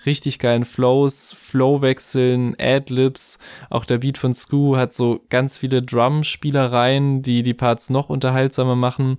[0.07, 3.39] richtig geilen Flows, Flowwechseln, Adlibs.
[3.71, 8.77] Auch der Beat von Scoo hat so ganz viele Drum-Spielereien, die die Parts noch unterhaltsamer
[8.77, 9.19] machen.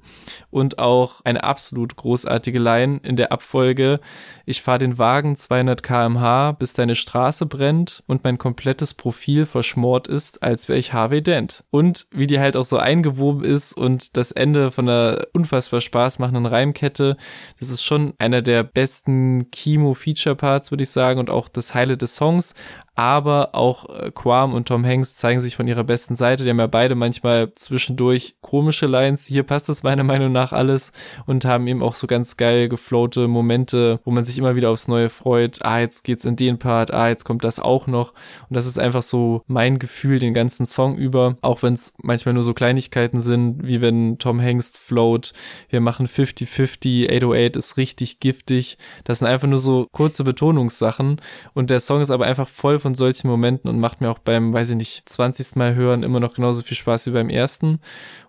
[0.52, 4.00] Und auch eine absolut großartige Line in der Abfolge.
[4.46, 10.08] Ich fahre den Wagen 200 kmh, bis deine Straße brennt und mein komplettes Profil verschmort
[10.08, 11.64] ist, als wäre ich Harvey Dent.
[11.72, 16.20] Und wie die halt auch so eingewoben ist und das Ende von einer unfassbar Spaß
[16.20, 17.18] machenden Reimkette.
[17.60, 22.16] Das ist schon einer der besten Kimo-Feature-Parts, würde ich sagen, und auch das Highlight des
[22.16, 22.56] Songs
[22.96, 26.44] aber auch äh, Quam und Tom Hanks zeigen sich von ihrer besten Seite.
[26.44, 29.26] Die haben ja beide manchmal zwischendurch komische Lines.
[29.26, 30.92] Hier passt es meiner Meinung nach alles
[31.26, 34.88] und haben eben auch so ganz geil geflowte Momente, wo man sich immer wieder aufs
[34.88, 35.66] Neue freut.
[35.66, 38.14] Ah, jetzt geht's in den Part, ah, jetzt kommt das auch noch.
[38.50, 42.34] Und das ist einfach so mein Gefühl den ganzen Song über, auch wenn es manchmal
[42.34, 45.34] nur so Kleinigkeiten sind, wie wenn Tom Hanks float.
[45.70, 48.78] Wir machen 50-50, 808 ist richtig giftig.
[49.04, 51.20] Das sind einfach nur so kurze Betonungssachen
[51.56, 54.54] und der Song ist aber einfach voll von solchen Momenten und macht mir auch beim,
[54.54, 55.56] weiß ich nicht, 20.
[55.56, 57.80] Mal hören immer noch genauso viel Spaß wie beim ersten.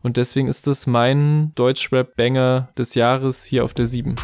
[0.02, 4.14] Und deswegen ist das mein Deutschrap-Banger des Jahres hier auf der 7.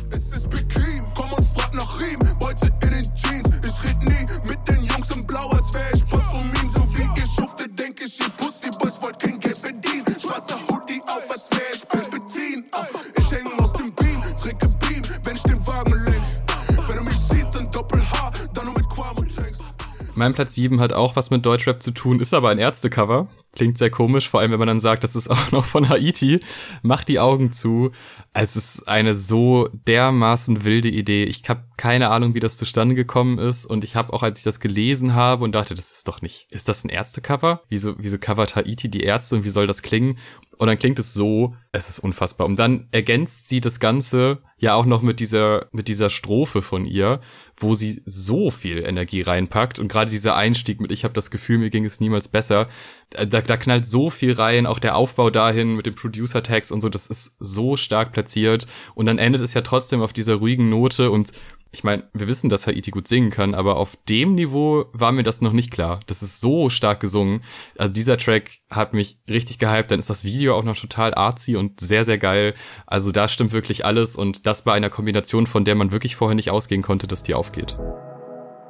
[20.20, 23.28] Mein Platz 7 hat auch was mit Deutschrap zu tun, ist aber ein Ärztecover.
[23.54, 26.40] Klingt sehr komisch, vor allem wenn man dann sagt, das ist auch noch von Haiti.
[26.82, 27.92] Macht die Augen zu.
[28.34, 31.24] Es ist eine so dermaßen wilde Idee.
[31.24, 33.64] Ich habe keine Ahnung, wie das zustande gekommen ist.
[33.64, 36.48] Und ich habe auch, als ich das gelesen habe und dachte, das ist doch nicht,
[36.50, 37.62] ist das ein Ärztecover?
[37.70, 40.18] Wieso, wieso covert Haiti die Ärzte und wie soll das klingen?
[40.58, 42.46] Und dann klingt es so, es ist unfassbar.
[42.46, 46.84] Und dann ergänzt sie das Ganze ja auch noch mit dieser, mit dieser Strophe von
[46.84, 47.22] ihr,
[47.62, 49.78] wo sie so viel Energie reinpackt.
[49.78, 52.68] Und gerade dieser Einstieg mit, ich habe das Gefühl, mir ging es niemals besser,
[53.10, 56.88] da, da knallt so viel rein, auch der Aufbau dahin mit dem Producer-Tags und so,
[56.88, 58.66] das ist so stark platziert.
[58.94, 61.32] Und dann endet es ja trotzdem auf dieser ruhigen Note und
[61.72, 65.22] ich meine, wir wissen, dass Haiti gut singen kann, aber auf dem Niveau war mir
[65.22, 66.00] das noch nicht klar.
[66.06, 67.42] Das ist so stark gesungen.
[67.78, 69.90] Also dieser Track hat mich richtig gehypt.
[69.90, 72.54] Dann ist das Video auch noch total artsy und sehr, sehr geil.
[72.86, 76.34] Also da stimmt wirklich alles und das bei einer Kombination, von der man wirklich vorher
[76.34, 77.76] nicht ausgehen konnte, dass die aufgeht.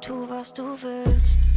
[0.01, 1.50] Tu, was du willst.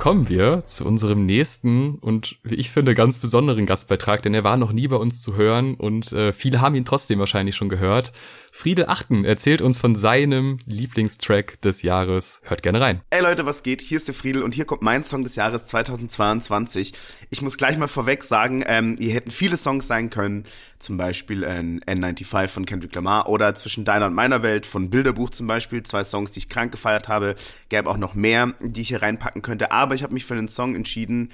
[0.00, 4.56] Kommen wir zu unserem nächsten und wie ich finde ganz besonderen Gastbeitrag, denn er war
[4.56, 8.14] noch nie bei uns zu hören und äh, viele haben ihn trotzdem wahrscheinlich schon gehört.
[8.52, 12.40] Friedel Achten erzählt uns von seinem Lieblingstrack des Jahres.
[12.44, 13.00] Hört gerne rein.
[13.10, 13.80] Ey Leute, was geht?
[13.80, 16.92] Hier ist der Friedel und hier kommt mein Song des Jahres 2022.
[17.30, 20.44] Ich muss gleich mal vorweg sagen, ähm, hier hätten viele Songs sein können,
[20.78, 25.30] zum Beispiel äh, N95 von Kendrick Lamar oder Zwischen deiner und meiner Welt von Bilderbuch
[25.30, 27.36] zum Beispiel, zwei Songs, die ich krank gefeiert habe.
[27.68, 30.48] Gäbe auch noch mehr, die ich hier reinpacken könnte, aber ich habe mich für einen
[30.48, 31.30] Song entschieden,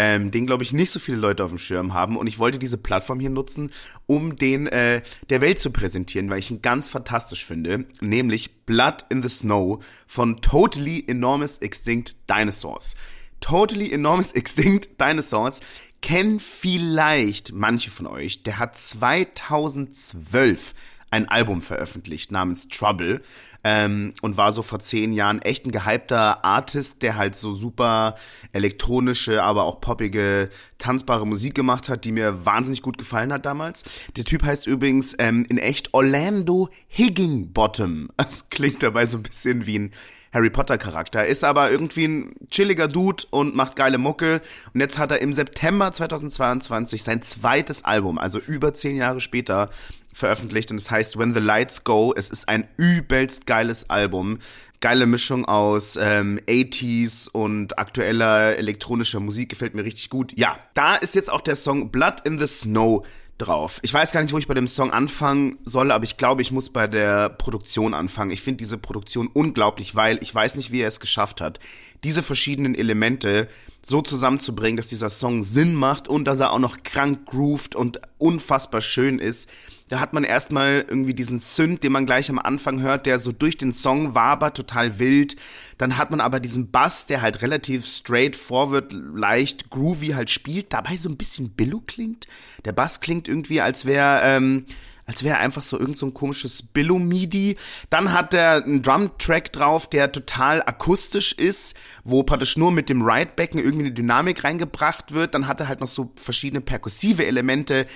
[0.00, 2.60] ähm, den glaube ich nicht so viele Leute auf dem Schirm haben und ich wollte
[2.60, 3.72] diese Plattform hier nutzen,
[4.06, 9.06] um den äh, der Welt zu präsentieren, weil ich ihn ganz fantastisch finde, nämlich Blood
[9.08, 12.94] in the Snow von Totally Enormous Extinct Dinosaurs.
[13.40, 15.58] Totally Enormous Extinct Dinosaurs
[16.00, 18.44] kennen vielleicht manche von euch.
[18.44, 20.74] Der hat 2012
[21.10, 23.22] ein Album veröffentlicht namens Trouble
[23.64, 28.14] ähm, und war so vor zehn Jahren echt ein gehypter Artist, der halt so super
[28.52, 33.84] elektronische, aber auch poppige, tanzbare Musik gemacht hat, die mir wahnsinnig gut gefallen hat damals.
[34.16, 38.10] Der Typ heißt übrigens ähm, in echt Orlando Higginbottom.
[38.28, 39.92] Das klingt dabei so ein bisschen wie ein
[40.32, 44.42] Harry Potter Charakter, ist aber irgendwie ein chilliger Dude und macht geile Mucke.
[44.74, 49.70] Und jetzt hat er im September 2022 sein zweites Album, also über zehn Jahre später,
[50.12, 52.12] veröffentlicht und es heißt When the Lights Go.
[52.16, 54.38] Es ist ein übelst geiles Album.
[54.80, 60.32] Geile Mischung aus ähm, 80s und aktueller elektronischer Musik gefällt mir richtig gut.
[60.36, 63.04] Ja, da ist jetzt auch der Song Blood in the Snow
[63.38, 63.78] drauf.
[63.82, 66.50] Ich weiß gar nicht, wo ich bei dem Song anfangen soll, aber ich glaube, ich
[66.50, 68.30] muss bei der Produktion anfangen.
[68.30, 71.60] Ich finde diese Produktion unglaublich, weil ich weiß nicht, wie er es geschafft hat,
[72.04, 73.48] diese verschiedenen Elemente
[73.82, 78.00] so zusammenzubringen, dass dieser Song Sinn macht und dass er auch noch krank grooved und
[78.18, 79.48] unfassbar schön ist.
[79.88, 83.32] Da hat man erstmal irgendwie diesen Synth, den man gleich am Anfang hört, der so
[83.32, 85.36] durch den Song wabert, total wild.
[85.78, 90.96] Dann hat man aber diesen Bass, der halt relativ straightforward, leicht groovy halt spielt, dabei
[90.96, 92.26] so ein bisschen Billo klingt.
[92.64, 94.66] Der Bass klingt irgendwie, als wäre ähm,
[95.08, 97.56] als wäre einfach so irgend so ein komisches Billo-MIDI.
[97.88, 101.74] Dann hat er einen Drum-Track drauf, der total akustisch ist,
[102.04, 105.32] wo praktisch nur mit dem Ride-Becken irgendwie eine Dynamik reingebracht wird.
[105.32, 107.86] Dann hat er halt noch so verschiedene perkussive Elemente,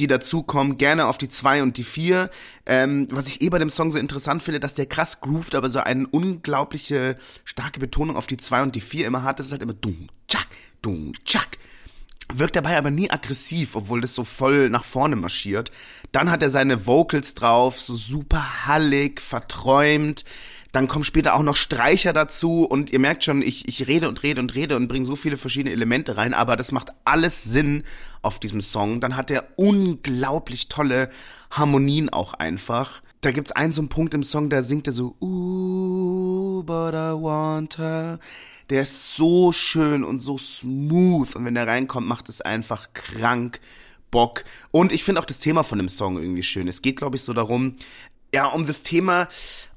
[0.00, 2.30] die dazukommen, gerne auf die zwei und die vier.
[2.66, 5.70] Ähm, was ich eh bei dem Song so interessant finde, dass der krass groovt, aber
[5.70, 9.38] so eine unglaubliche starke Betonung auf die zwei und die vier immer hat.
[9.38, 10.46] Das ist halt immer dumm, tschak,
[10.82, 11.58] dumm, tschak.
[12.32, 15.70] Wirkt dabei aber nie aggressiv, obwohl das so voll nach vorne marschiert.
[16.12, 20.24] Dann hat er seine Vocals drauf, so super hallig, verträumt.
[20.72, 24.22] Dann kommen später auch noch Streicher dazu und ihr merkt schon, ich, ich rede und
[24.22, 27.82] rede und rede und bringe so viele verschiedene Elemente rein, aber das macht alles Sinn
[28.22, 29.00] auf diesem Song.
[29.00, 31.10] Dann hat er unglaublich tolle
[31.50, 33.02] Harmonien auch einfach.
[33.20, 37.12] Da gibt's einen so einen Punkt im Song, da singt er so, Ooh, but I
[37.20, 38.18] want her.
[38.70, 43.60] Der ist so schön und so smooth und wenn der reinkommt, macht es einfach krank
[44.10, 44.44] Bock.
[44.70, 46.68] Und ich finde auch das Thema von dem Song irgendwie schön.
[46.68, 47.76] Es geht, glaube ich, so darum,
[48.32, 49.28] ja, um das Thema,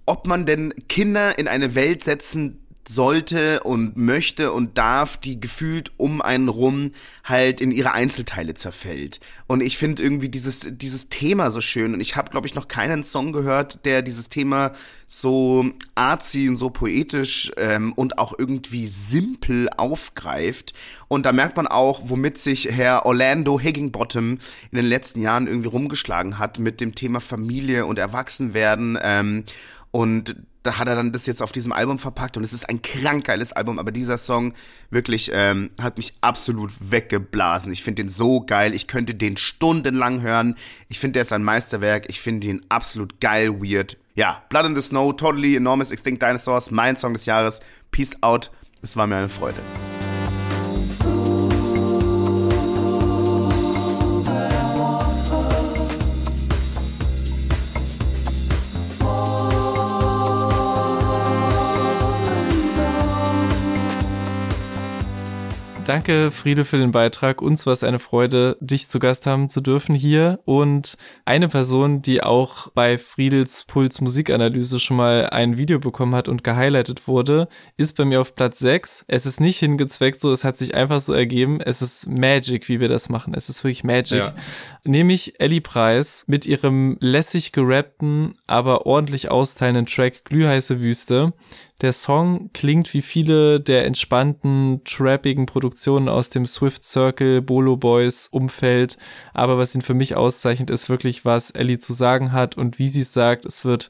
[0.05, 5.91] ob man denn Kinder in eine Welt setzen sollte und möchte und darf, die gefühlt
[5.97, 6.91] um einen rum
[7.23, 9.19] halt in ihre Einzelteile zerfällt.
[9.47, 11.93] Und ich finde irgendwie dieses, dieses Thema so schön.
[11.93, 14.73] Und ich habe, glaube ich, noch keinen Song gehört, der dieses Thema
[15.07, 20.73] so artsy und so poetisch ähm, und auch irgendwie simpel aufgreift.
[21.07, 24.39] Und da merkt man auch, womit sich Herr Orlando Higginbottom
[24.71, 28.97] in den letzten Jahren irgendwie rumgeschlagen hat mit dem Thema Familie und Erwachsenwerden.
[29.01, 29.45] Ähm,
[29.93, 32.81] und da hat er dann das jetzt auf diesem Album verpackt und es ist ein
[32.81, 34.53] krank geiles Album, aber dieser Song
[34.89, 37.71] wirklich ähm, hat mich absolut weggeblasen.
[37.71, 40.55] Ich finde den so geil, ich könnte den stundenlang hören.
[40.89, 43.97] Ich finde, der ist ein Meisterwerk, ich finde ihn absolut geil, weird.
[44.15, 47.61] Ja, Blood in the Snow, Totally Enormous Extinct Dinosaurs, mein Song des Jahres.
[47.91, 48.49] Peace out,
[48.81, 49.59] es war mir eine Freude.
[65.85, 67.41] Danke, Friede, für den Beitrag.
[67.41, 70.39] Uns war es eine Freude, dich zu Gast haben zu dürfen hier.
[70.45, 76.29] Und eine Person, die auch bei Friedels Puls Musikanalyse schon mal ein Video bekommen hat
[76.29, 79.03] und gehighlightet wurde, ist bei mir auf Platz 6.
[79.09, 81.59] Es ist nicht hingezweckt so, es hat sich einfach so ergeben.
[81.59, 83.33] Es ist Magic, wie wir das machen.
[83.33, 84.19] Es ist wirklich Magic.
[84.19, 84.33] Ja.
[84.85, 91.33] Nämlich Ellie Preis mit ihrem lässig gerappten, aber ordentlich austeilenden Track Glühheiße Wüste.
[91.81, 98.27] Der Song klingt wie viele der entspannten, trappigen Produktionen aus dem Swift Circle, Bolo Boys
[98.31, 98.97] Umfeld.
[99.33, 102.87] Aber was ihn für mich auszeichnet, ist wirklich, was Ellie zu sagen hat und wie
[102.87, 103.45] sie es sagt.
[103.45, 103.89] Es wird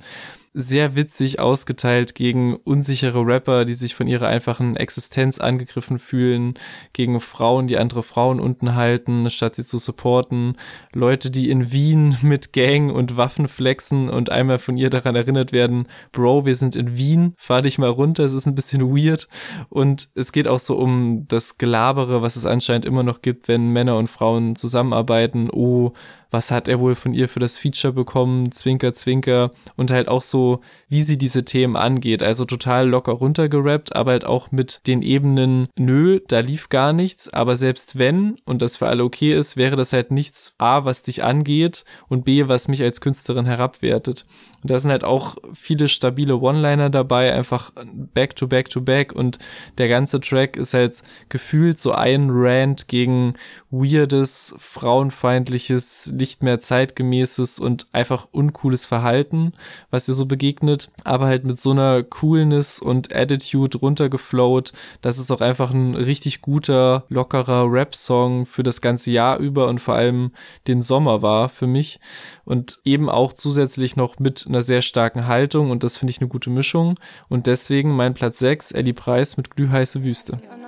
[0.53, 6.53] sehr witzig ausgeteilt gegen unsichere Rapper, die sich von ihrer einfachen Existenz angegriffen fühlen,
[6.93, 10.57] gegen Frauen, die andere Frauen unten halten, statt sie zu supporten,
[10.93, 15.51] Leute, die in Wien mit Gang und Waffen flexen und einmal von ihr daran erinnert
[15.51, 19.27] werden, Bro, wir sind in Wien, fahr dich mal runter, es ist ein bisschen weird.
[19.69, 23.69] Und es geht auch so um das Gelabere, was es anscheinend immer noch gibt, wenn
[23.69, 25.93] Männer und Frauen zusammenarbeiten, oh,
[26.33, 30.23] was hat er wohl von ihr für das Feature bekommen, Zwinker, Zwinker und halt auch
[30.23, 32.23] so, wie sie diese Themen angeht.
[32.23, 37.31] Also total locker runtergerappt, aber halt auch mit den Ebenen, nö, da lief gar nichts,
[37.31, 41.03] aber selbst wenn und das für alle okay ist, wäre das halt nichts A, was
[41.03, 44.25] dich angeht und B, was mich als Künstlerin herabwertet.
[44.63, 47.71] Und da sind halt auch viele stabile One-Liner dabei, einfach
[48.13, 49.37] back to back to back und
[49.77, 53.33] der ganze Track ist halt gefühlt so ein Rant gegen
[53.69, 59.51] weirdes, frauenfeindliches, nicht mehr zeitgemäßes und einfach uncooles Verhalten,
[59.91, 65.31] was ihr so begegnet, aber halt mit so einer Coolness und Attitude runtergeflowt, dass es
[65.31, 70.31] auch einfach ein richtig guter, lockerer Rap-Song für das ganze Jahr über und vor allem
[70.65, 71.99] den Sommer war für mich
[72.45, 76.29] und eben auch zusätzlich noch mit einer sehr starken Haltung und das finde ich eine
[76.29, 80.39] gute Mischung und deswegen mein Platz 6, Ellie Preis mit Glühheiße Wüste.
[80.41, 80.62] das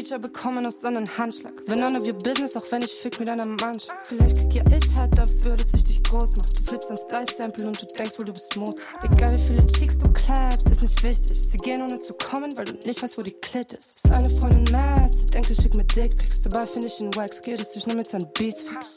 [0.00, 1.52] Feature bekommen aus sondern Handschlag.
[1.66, 3.94] Wenn none of your business, auch wenn ich fick mit einer Mannschaft.
[4.04, 6.48] Vielleicht krieg ja ich halt dafür, dass ich dich groß mach.
[6.48, 9.04] Du flippst ans Splice-Sample und du denkst wohl, du bist Mozart.
[9.04, 11.38] Egal wie viele Chicks du claps, ist nicht wichtig.
[11.38, 13.96] Sie gehen ohne zu kommen, weil du nicht weißt, wo die Klit ist.
[13.96, 16.40] Ist eine Freundin mad, sie denkt, ich schick mit Dickpics.
[16.40, 18.94] Dabei finde ich wack, so geht es dich nur mit seinen Beats fix.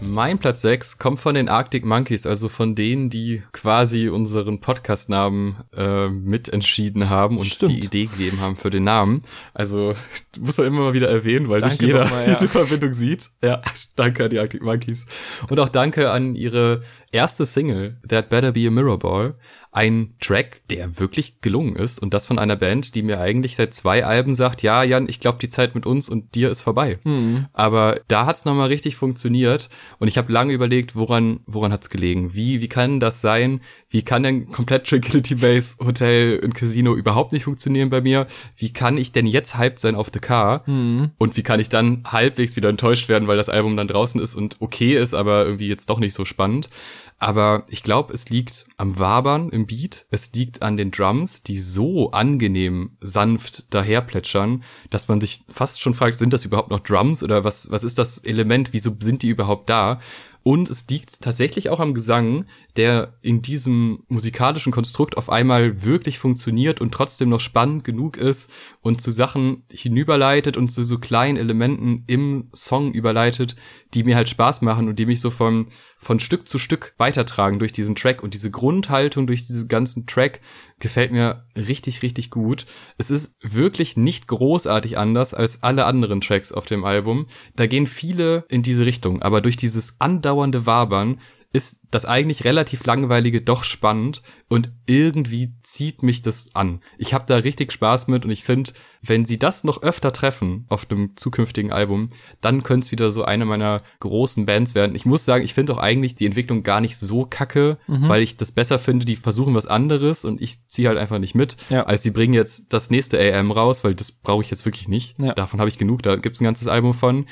[0.00, 5.56] Mein Platz 6 kommt von den Arctic Monkeys, also von denen, die quasi unseren Podcast-Namen
[5.76, 7.72] äh, mitentschieden haben und Stimmt.
[7.72, 9.22] die Idee gegeben haben für den Namen.
[9.54, 9.94] Also
[10.38, 12.34] muss man immer mal wieder erwähnen, weil nicht Danke jeder nochmal, ja.
[12.34, 13.28] diese Verbindung sieht.
[13.42, 13.60] Ja,
[13.96, 15.06] danke an die Arctic Monkeys.
[15.48, 16.82] Und auch danke an ihre
[17.12, 19.34] erste Single, That Better Be a Mirror Ball,
[19.70, 23.74] ein Track, der wirklich gelungen ist und das von einer Band, die mir eigentlich seit
[23.74, 26.98] zwei Alben sagt, ja, Jan, ich glaube, die Zeit mit uns und dir ist vorbei.
[27.04, 27.46] Mhm.
[27.52, 29.68] Aber da hat's noch mal richtig funktioniert
[29.98, 32.34] und ich habe lange überlegt, woran woran hat's gelegen?
[32.34, 33.60] Wie wie kann das sein?
[33.90, 38.26] Wie kann denn komplett Tranquility Base Hotel und Casino überhaupt nicht funktionieren bei mir?
[38.56, 40.62] Wie kann ich denn jetzt hyped sein auf The Car?
[40.66, 41.10] Mhm.
[41.18, 44.34] Und wie kann ich dann halbwegs wieder enttäuscht werden, weil das Album dann draußen ist
[44.34, 46.70] und okay ist, aber irgendwie jetzt doch nicht so spannend?
[47.20, 50.06] Aber ich glaube, es liegt am Wabern im Beat.
[50.10, 55.94] Es liegt an den Drums, die so angenehm sanft daherplätschern, dass man sich fast schon
[55.94, 58.72] fragt, sind das überhaupt noch Drums oder was, was ist das Element?
[58.72, 60.00] Wieso sind die überhaupt da?
[60.44, 62.46] Und es liegt tatsächlich auch am Gesang,
[62.78, 68.52] der in diesem musikalischen Konstrukt auf einmal wirklich funktioniert und trotzdem noch spannend genug ist
[68.80, 73.56] und zu Sachen hinüberleitet und zu so kleinen Elementen im Song überleitet,
[73.94, 75.66] die mir halt Spaß machen und die mich so von,
[75.98, 80.40] von Stück zu Stück weitertragen durch diesen Track und diese Grundhaltung durch diesen ganzen Track
[80.78, 82.64] gefällt mir richtig, richtig gut.
[82.96, 87.26] Es ist wirklich nicht großartig anders als alle anderen Tracks auf dem Album.
[87.56, 91.18] Da gehen viele in diese Richtung, aber durch dieses andauernde Wabern
[91.52, 96.80] ist das eigentlich relativ langweilige doch spannend und irgendwie zieht mich das an.
[96.98, 100.66] Ich habe da richtig Spaß mit und ich finde, wenn sie das noch öfter treffen
[100.68, 102.10] auf einem zukünftigen Album,
[102.42, 104.94] dann könnte es wieder so eine meiner großen Bands werden.
[104.94, 108.08] Ich muss sagen, ich finde auch eigentlich die Entwicklung gar nicht so kacke, Mhm.
[108.08, 111.34] weil ich das besser finde, die versuchen was anderes und ich ziehe halt einfach nicht
[111.34, 111.56] mit.
[111.70, 111.84] Ja.
[111.86, 115.18] Also sie bringen jetzt das nächste AM raus, weil das brauche ich jetzt wirklich nicht.
[115.18, 115.32] Ja.
[115.32, 117.26] Davon habe ich genug, da gibt's ein ganzes Album von.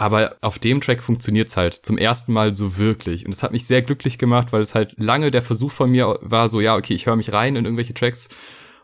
[0.00, 3.26] Aber auf dem Track funktioniert's halt zum ersten Mal so wirklich.
[3.26, 6.18] Und es hat mich sehr glücklich gemacht, weil es halt lange der Versuch von mir
[6.22, 8.28] war, so ja, okay, ich höre mich rein in irgendwelche Tracks.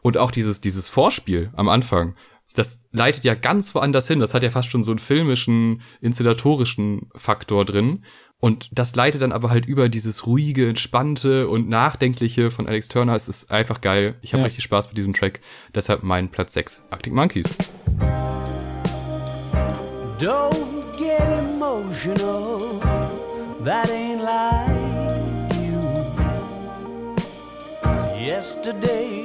[0.03, 2.16] Und auch dieses, dieses Vorspiel am Anfang,
[2.55, 4.18] das leitet ja ganz woanders hin.
[4.18, 8.05] Das hat ja fast schon so einen filmischen, inszenatorischen Faktor drin.
[8.40, 13.14] Und das leitet dann aber halt über dieses ruhige, entspannte und nachdenkliche von Alex Turner.
[13.14, 14.16] Es ist einfach geil.
[14.20, 14.46] Ich habe Ja.
[14.46, 15.40] richtig Spaß mit diesem Track.
[15.74, 17.46] Deshalb mein Platz 6, Arctic Monkeys.
[20.18, 20.74] Don't
[21.18, 22.79] get emotional.
[23.61, 25.81] That ain't like you.
[28.31, 29.24] Yesterday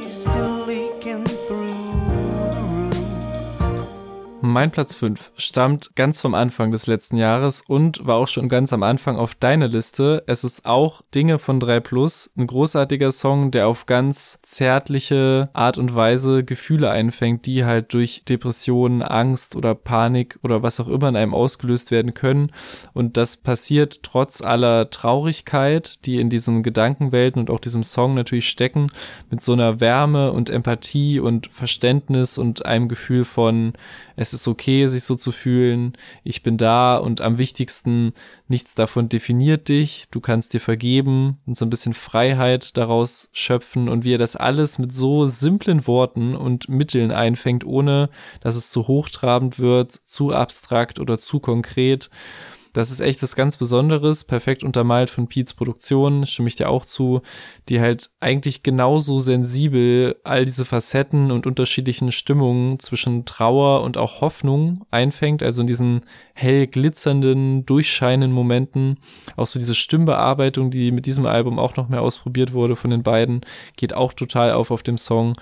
[4.50, 8.74] Mein Platz 5 stammt ganz vom Anfang des letzten Jahres und war auch schon ganz
[8.74, 10.24] am Anfang auf deiner Liste.
[10.26, 15.78] Es ist auch Dinge von 3 Plus, ein großartiger Song, der auf ganz zärtliche Art
[15.78, 21.10] und Weise Gefühle einfängt, die halt durch Depressionen, Angst oder Panik oder was auch immer
[21.10, 22.52] in einem ausgelöst werden können.
[22.96, 28.50] Und das passiert trotz aller Traurigkeit, die in diesen Gedankenwelten und auch diesem Song natürlich
[28.50, 28.88] stecken,
[29.30, 33.74] mit so einer Wärme und Empathie und Verständnis und einem Gefühl von,
[34.20, 35.94] es ist okay, sich so zu fühlen,
[36.26, 38.12] ich bin da und am wichtigsten,
[38.50, 43.88] nichts davon definiert dich, du kannst dir vergeben und so ein bisschen Freiheit daraus schöpfen
[43.88, 48.10] und wie er das alles mit so simplen Worten und Mitteln einfängt, ohne
[48.42, 52.10] dass es zu hochtrabend wird, zu abstrakt oder zu konkret.
[52.74, 56.86] Das ist echt was ganz Besonderes, perfekt untermalt von Pete's Produktion, stimme ich dir auch
[56.86, 57.22] zu,
[57.68, 64.22] die halt eigentlich genauso sensibel all diese Facetten und unterschiedlichen Stimmungen zwischen Trauer und auch
[64.22, 66.02] Hoffnung einfängt, also in diesen
[66.40, 68.98] hell glitzernden, durchscheinenden Momenten.
[69.36, 73.04] Auch so diese Stimmbearbeitung, die mit diesem Album auch noch mehr ausprobiert wurde von den
[73.04, 73.42] beiden,
[73.76, 75.34] geht auch total auf auf dem Song.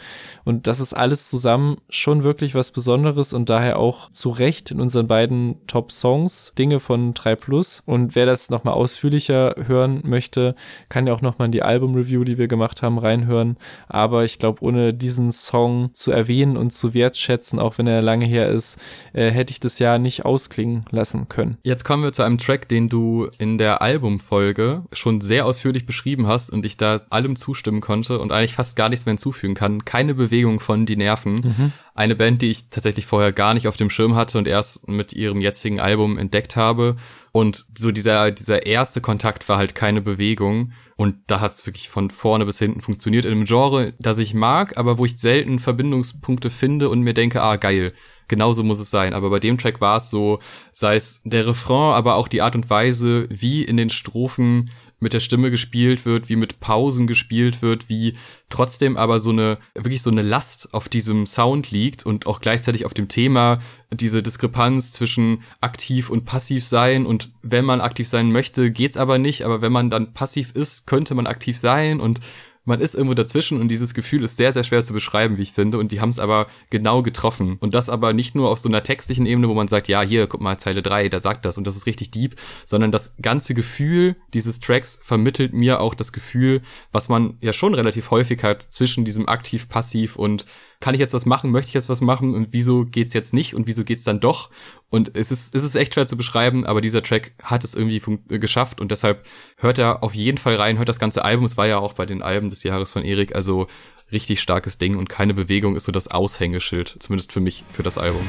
[0.43, 4.81] Und das ist alles zusammen schon wirklich was Besonderes und daher auch zu Recht in
[4.81, 7.83] unseren beiden Top-Songs, Dinge von 3 Plus.
[7.85, 10.55] Und wer das nochmal ausführlicher hören möchte,
[10.89, 13.57] kann ja auch nochmal in die Album-Review, die wir gemacht haben, reinhören.
[13.87, 18.25] Aber ich glaube, ohne diesen Song zu erwähnen und zu wertschätzen, auch wenn er lange
[18.25, 18.79] her ist,
[19.13, 21.57] äh, hätte ich das Jahr nicht ausklingen lassen können.
[21.63, 26.27] Jetzt kommen wir zu einem Track, den du in der Albumfolge schon sehr ausführlich beschrieben
[26.27, 29.85] hast und ich da allem zustimmen konnte und eigentlich fast gar nichts mehr hinzufügen kann.
[29.85, 31.73] Keine Bewegung von Die Nerven.
[31.95, 35.13] Eine Band, die ich tatsächlich vorher gar nicht auf dem Schirm hatte und erst mit
[35.13, 36.95] ihrem jetzigen Album entdeckt habe.
[37.31, 40.71] Und so dieser, dieser erste Kontakt war halt keine Bewegung.
[40.97, 43.23] Und da hat es wirklich von vorne bis hinten funktioniert.
[43.23, 47.41] In einem Genre, das ich mag, aber wo ich selten Verbindungspunkte finde und mir denke,
[47.43, 47.93] ah, geil,
[48.27, 49.13] genauso muss es sein.
[49.13, 50.39] Aber bei dem Track war es so,
[50.73, 54.65] sei es der Refrain, aber auch die Art und Weise, wie in den Strophen
[54.99, 58.15] mit der Stimme gespielt wird, wie mit Pausen gespielt wird, wie
[58.49, 62.85] trotzdem aber so eine, wirklich so eine Last auf diesem Sound liegt und auch gleichzeitig
[62.85, 63.59] auf dem Thema
[63.91, 67.05] diese Diskrepanz zwischen aktiv und passiv sein.
[67.05, 70.87] Und wenn man aktiv sein möchte, geht's aber nicht, aber wenn man dann passiv ist,
[70.87, 71.99] könnte man aktiv sein.
[71.99, 72.19] Und
[72.67, 75.53] man ist irgendwo dazwischen und dieses Gefühl ist sehr, sehr schwer zu beschreiben, wie ich
[75.53, 75.77] finde.
[75.77, 77.57] Und die haben es aber genau getroffen.
[77.59, 80.27] Und das aber nicht nur auf so einer textlichen Ebene, wo man sagt, ja, hier,
[80.27, 83.53] guck mal, Zeile drei, da sagt das und das ist richtig deep, sondern das ganze
[83.53, 86.61] Gefühl dieses Tracks vermittelt mir auch das Gefühl,
[86.91, 90.45] was man ja schon relativ häufig hat zwischen diesem aktiv-passiv und
[90.79, 93.55] kann ich jetzt was machen, möchte ich jetzt was machen und wieso geht's jetzt nicht
[93.55, 94.49] und wieso geht's dann doch?
[94.89, 98.01] Und es ist, es ist echt schwer zu beschreiben, aber dieser Track hat es irgendwie
[98.29, 99.25] äh, geschafft und deshalb
[99.57, 101.45] hört er auf jeden Fall rein, hört das ganze Album.
[101.45, 103.67] Es war ja auch bei den Alben des Jahres von Erik, also
[104.11, 107.97] richtig starkes Ding und keine Bewegung ist so das Aushängeschild, zumindest für mich, für das
[107.97, 108.25] Album.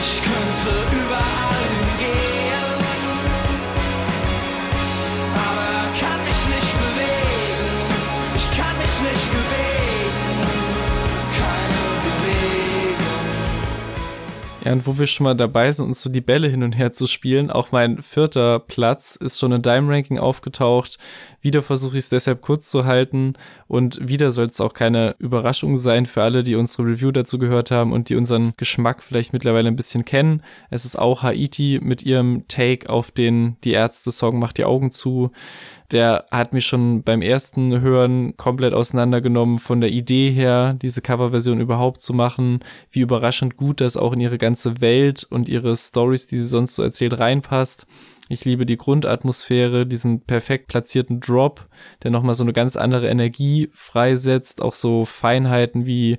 [0.00, 0.95] Ich könnte
[14.66, 16.92] Ja, und wo wir schon mal dabei sind, uns so die Bälle hin und her
[16.92, 20.98] zu spielen, auch mein vierter Platz ist schon in deinem Ranking aufgetaucht.
[21.46, 23.34] Wieder versuche ich es deshalb kurz zu halten
[23.68, 27.70] und wieder soll es auch keine Überraschung sein für alle, die unsere Review dazu gehört
[27.70, 30.42] haben und die unseren Geschmack vielleicht mittlerweile ein bisschen kennen.
[30.70, 35.30] Es ist auch Haiti mit ihrem Take auf den Die Ärzte-Song Macht die Augen zu.
[35.92, 41.60] Der hat mich schon beim ersten Hören komplett auseinandergenommen von der Idee her, diese Coverversion
[41.60, 42.58] überhaupt zu machen,
[42.90, 46.74] wie überraschend gut das auch in ihre ganze Welt und ihre Stories, die sie sonst
[46.74, 47.86] so erzählt, reinpasst.
[48.28, 51.68] Ich liebe die Grundatmosphäre, diesen perfekt platzierten Drop,
[52.02, 56.16] der nochmal so eine ganz andere Energie freisetzt, auch so Feinheiten wie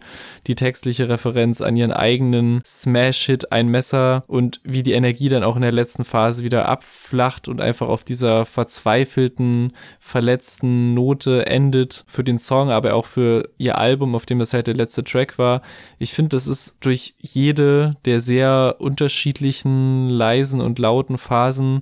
[0.48, 5.58] die textliche Referenz an ihren eigenen Smash-Hit Ein Messer und wie die Energie dann auch
[5.58, 12.24] in der letzten Phase wieder abflacht und einfach auf dieser verzweifelten, verletzten Note endet für
[12.24, 15.62] den Song, aber auch für ihr Album, auf dem das halt der letzte Track war.
[16.00, 21.82] Ich finde, das ist durch jede der sehr unterschiedlichen, leisen und lauten Phasen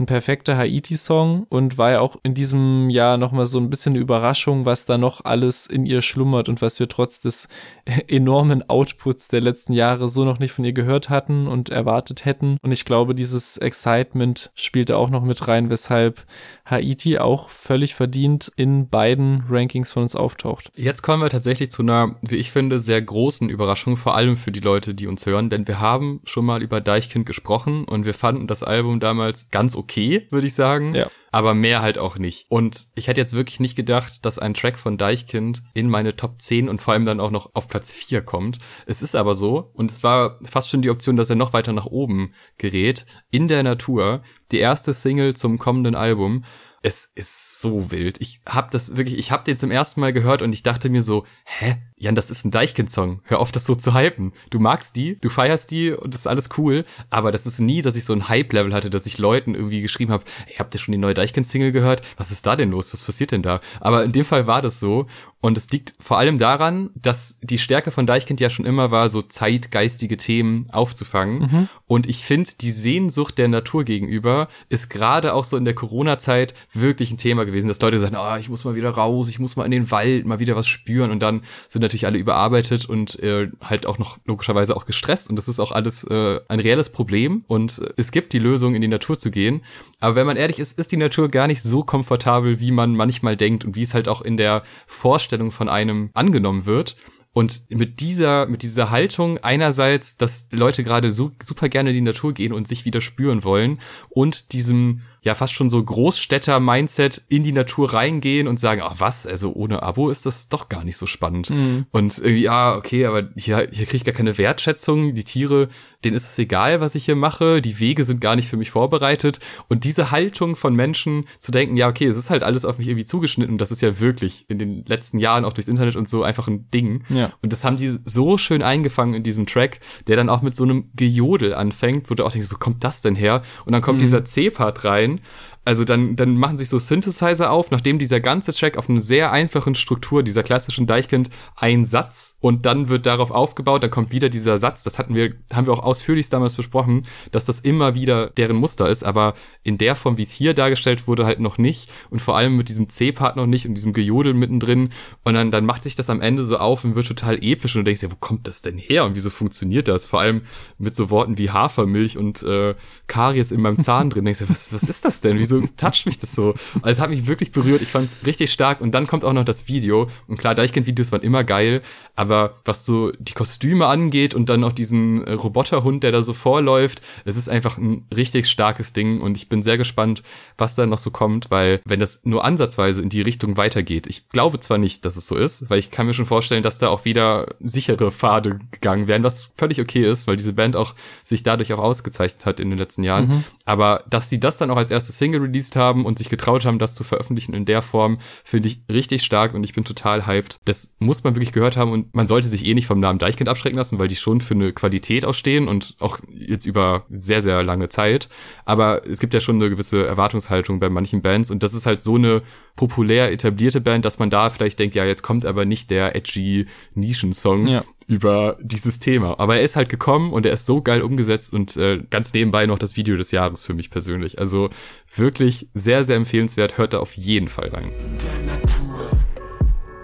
[0.00, 4.00] ein perfekter Haiti-Song und war ja auch in diesem Jahr nochmal so ein bisschen eine
[4.00, 7.48] Überraschung, was da noch alles in ihr schlummert und was wir trotz des
[8.08, 12.56] enormen Outputs der letzten Jahre so noch nicht von ihr gehört hatten und erwartet hätten.
[12.62, 16.24] Und ich glaube, dieses Excitement spielte auch noch mit rein, weshalb
[16.64, 20.70] Haiti auch völlig verdient in beiden Rankings von uns auftaucht.
[20.76, 24.50] Jetzt kommen wir tatsächlich zu einer, wie ich finde, sehr großen Überraschung, vor allem für
[24.50, 28.14] die Leute, die uns hören, denn wir haben schon mal über Deichkind gesprochen und wir
[28.14, 29.89] fanden das Album damals ganz okay,
[30.30, 30.94] würde ich sagen.
[30.94, 31.10] Ja.
[31.32, 32.46] Aber mehr halt auch nicht.
[32.48, 36.40] Und ich hätte jetzt wirklich nicht gedacht, dass ein Track von Deichkind in meine Top
[36.40, 38.58] 10 und vor allem dann auch noch auf Platz 4 kommt.
[38.86, 41.72] Es ist aber so, und es war fast schon die Option, dass er noch weiter
[41.72, 43.06] nach oben gerät.
[43.30, 46.44] In der Natur, die erste Single zum kommenden Album.
[46.82, 48.20] Es ist so wild.
[48.20, 51.02] Ich hab das wirklich, ich hab den zum ersten Mal gehört und ich dachte mir
[51.02, 51.76] so, hä?
[52.02, 53.20] Jan, das ist ein Deichkind-Song.
[53.24, 54.32] Hör auf, das so zu hypen.
[54.48, 56.86] Du magst die, du feierst die und das ist alles cool.
[57.10, 60.10] Aber das ist nie, dass ich so ein Hype-Level hatte, dass ich Leuten irgendwie geschrieben
[60.10, 62.00] habe, ey, habt ihr schon die neue Deichkind-Single gehört?
[62.16, 62.90] Was ist da denn los?
[62.94, 63.60] Was passiert denn da?
[63.80, 65.08] Aber in dem Fall war das so.
[65.42, 69.08] Und es liegt vor allem daran, dass die Stärke von Deichkind ja schon immer war,
[69.08, 71.68] so zeitgeistige Themen aufzufangen.
[71.86, 76.52] Und ich finde, die Sehnsucht der Natur gegenüber ist gerade auch so in der Corona-Zeit
[76.74, 79.56] wirklich ein Thema gewesen, dass Leute sagen, oh, ich muss mal wieder raus, ich muss
[79.56, 81.10] mal in den Wald, mal wieder was spüren.
[81.10, 85.28] Und dann sind natürlich alle überarbeitet und äh, halt auch noch logischerweise auch gestresst.
[85.28, 87.44] Und das ist auch alles äh, ein reelles Problem.
[87.48, 89.62] Und äh, es gibt die Lösung, in die Natur zu gehen.
[89.98, 93.36] Aber wenn man ehrlich ist, ist die Natur gar nicht so komfortabel, wie man manchmal
[93.36, 96.96] denkt und wie es halt auch in der Vorstellung von einem angenommen wird.
[97.32, 102.00] Und mit dieser, mit dieser Haltung einerseits, dass Leute gerade so super gerne in die
[102.00, 103.78] Natur gehen und sich wieder spüren wollen
[104.08, 109.26] und diesem ja fast schon so Großstädter-Mindset in die Natur reingehen und sagen, ach was,
[109.26, 111.50] also ohne Abo ist das doch gar nicht so spannend.
[111.90, 115.14] Und irgendwie, ja, okay, aber hier, hier kriege ich gar keine Wertschätzung.
[115.14, 115.68] Die Tiere,
[116.04, 117.60] denen ist es egal, was ich hier mache.
[117.60, 119.40] Die Wege sind gar nicht für mich vorbereitet.
[119.68, 122.88] Und diese Haltung von Menschen zu denken, ja, okay, es ist halt alles auf mich
[122.88, 123.58] irgendwie zugeschnitten.
[123.58, 126.70] Das ist ja wirklich in den letzten Jahren auch durchs Internet und so einfach ein
[126.70, 127.04] Ding.
[127.08, 127.32] Ja.
[127.42, 130.64] Und das haben die so schön eingefangen in diesem Track, der dann auch mit so
[130.64, 133.42] einem Gejodel anfängt, wo du auch denkst, wo kommt das denn her?
[133.66, 135.20] Und dann kommt dieser C-Part rein.
[135.62, 139.30] Also dann, dann machen sich so Synthesizer auf, nachdem dieser ganze Track auf einer sehr
[139.30, 144.30] einfachen Struktur dieser klassischen Deichkind ein Satz und dann wird darauf aufgebaut, dann kommt wieder
[144.30, 148.30] dieser Satz, das hatten wir, haben wir auch ausführlich damals besprochen, dass das immer wieder
[148.30, 151.90] deren Muster ist, aber in der Form, wie es hier dargestellt wurde, halt noch nicht
[152.08, 154.88] und vor allem mit diesem C-Part noch nicht und diesem Gejodel mittendrin
[155.24, 157.80] und dann, dann macht sich das am Ende so auf und wird total episch und
[157.80, 160.06] du denkst ja, wo kommt das denn her und wieso funktioniert das?
[160.06, 160.42] Vor allem
[160.78, 162.74] mit so Worten wie Hafermilch und äh,
[163.08, 165.38] Karies in meinem Zahn drin, denkst du, was, was ist das denn?
[165.38, 166.54] Wieso toucht mich das so?
[166.82, 169.32] Also es hat mich wirklich berührt, ich fand es richtig stark und dann kommt auch
[169.32, 171.82] noch das Video und klar, Deichkind-Videos waren immer geil,
[172.14, 175.36] aber was so die Kostüme angeht und dann auch diesen äh,
[175.80, 177.00] Schäferhund, der da so vorläuft.
[177.24, 180.22] Es ist einfach ein richtig starkes Ding und ich bin sehr gespannt,
[180.58, 184.28] was da noch so kommt, weil wenn das nur ansatzweise in die Richtung weitergeht, ich
[184.28, 186.88] glaube zwar nicht, dass es so ist, weil ich kann mir schon vorstellen, dass da
[186.88, 190.94] auch wieder sichere Pfade gegangen werden, was völlig okay ist, weil diese Band auch
[191.24, 193.28] sich dadurch auch ausgezeichnet hat in den letzten Jahren.
[193.28, 193.44] Mhm.
[193.64, 196.78] Aber dass sie das dann auch als erste Single released haben und sich getraut haben,
[196.78, 200.60] das zu veröffentlichen in der Form, finde ich richtig stark und ich bin total hyped.
[200.64, 203.48] Das muss man wirklich gehört haben und man sollte sich eh nicht vom Namen Deichkind
[203.48, 207.62] abschrecken lassen, weil die schon für eine Qualität ausstehen und auch jetzt über sehr, sehr
[207.62, 208.28] lange Zeit.
[208.64, 212.02] Aber es gibt ja schon eine gewisse Erwartungshaltung bei manchen Bands und das ist halt
[212.02, 212.42] so eine
[212.76, 216.66] populär etablierte Band, dass man da vielleicht denkt, ja, jetzt kommt aber nicht der edgy
[216.94, 217.84] Nischensong ja.
[218.10, 219.38] Über dieses Thema.
[219.38, 222.66] Aber er ist halt gekommen und er ist so geil umgesetzt und äh, ganz nebenbei
[222.66, 224.40] noch das Video des Jahres für mich persönlich.
[224.40, 224.68] Also
[225.14, 226.76] wirklich sehr, sehr empfehlenswert.
[226.76, 227.92] Hört da auf jeden Fall rein.
[228.20, 229.10] Der Natur,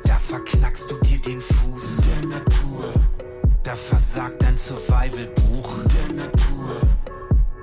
[0.04, 1.96] da verknackst du dir den Fuß.
[2.07, 2.84] Der Natur,
[3.64, 5.82] da versagt dein Survival-Buch.
[5.92, 6.76] Der Natur,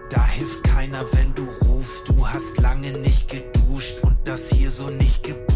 [0.10, 2.10] da hilft keiner, wenn du rufst.
[2.10, 5.53] Du hast lange nicht geduscht und das hier so nicht gebucht.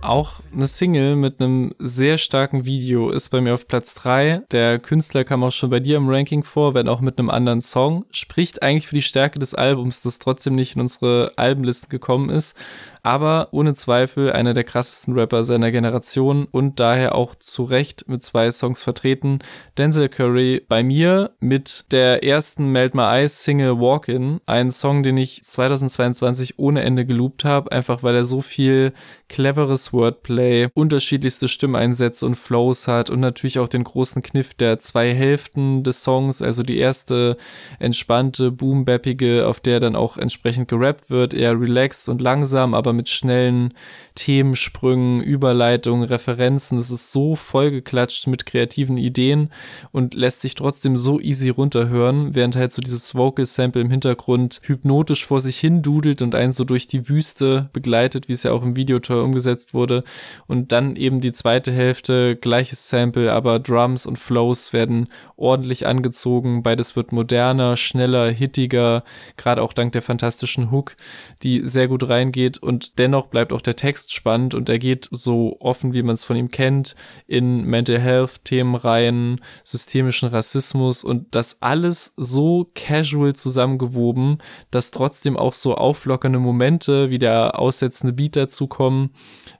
[0.00, 4.42] Auch eine Single mit einem sehr starken Video ist bei mir auf Platz drei.
[4.52, 7.60] Der Künstler kam auch schon bei dir im Ranking vor, wenn auch mit einem anderen
[7.60, 8.06] Song.
[8.12, 12.56] Spricht eigentlich für die Stärke des Albums, das trotzdem nicht in unsere Albenlisten gekommen ist
[13.02, 18.22] aber ohne Zweifel einer der krassesten Rapper seiner Generation und daher auch zu Recht mit
[18.22, 19.38] zwei Songs vertreten.
[19.76, 25.16] Denzel Curry bei mir mit der ersten Melt My Eyes Single Walk-In, ein Song, den
[25.16, 28.92] ich 2022 ohne Ende geloopt habe, einfach weil er so viel
[29.28, 35.14] cleveres Wordplay, unterschiedlichste Stimmeinsätze und Flows hat und natürlich auch den großen Kniff der zwei
[35.14, 37.36] Hälften des Songs, also die erste
[37.78, 43.08] entspannte, boom-bappige, auf der dann auch entsprechend gerappt wird, eher relaxed und langsam, aber mit
[43.08, 43.74] schnellen
[44.14, 46.78] Themensprüngen, Überleitungen, Referenzen.
[46.78, 49.50] Das ist so vollgeklatscht mit kreativen Ideen
[49.92, 54.60] und lässt sich trotzdem so easy runterhören, während halt so dieses Vocal Sample im Hintergrund
[54.64, 58.52] hypnotisch vor sich hin dudelt und einen so durch die Wüste begleitet, wie es ja
[58.52, 60.02] auch im Video toll umgesetzt wurde.
[60.46, 66.62] Und dann eben die zweite Hälfte, gleiches Sample, aber Drums und Flows werden ordentlich angezogen.
[66.62, 69.04] Beides wird moderner, schneller, hittiger,
[69.36, 70.96] gerade auch dank der fantastischen Hook,
[71.42, 75.56] die sehr gut reingeht und dennoch bleibt auch der Text spannend und er geht so
[75.60, 76.94] offen, wie man es von ihm kennt,
[77.26, 84.38] in Mental Health Themen rein, systemischen Rassismus und das alles so casual zusammengewoben,
[84.70, 89.10] dass trotzdem auch so auflockernde Momente wie der aussetzende Beat dazukommen,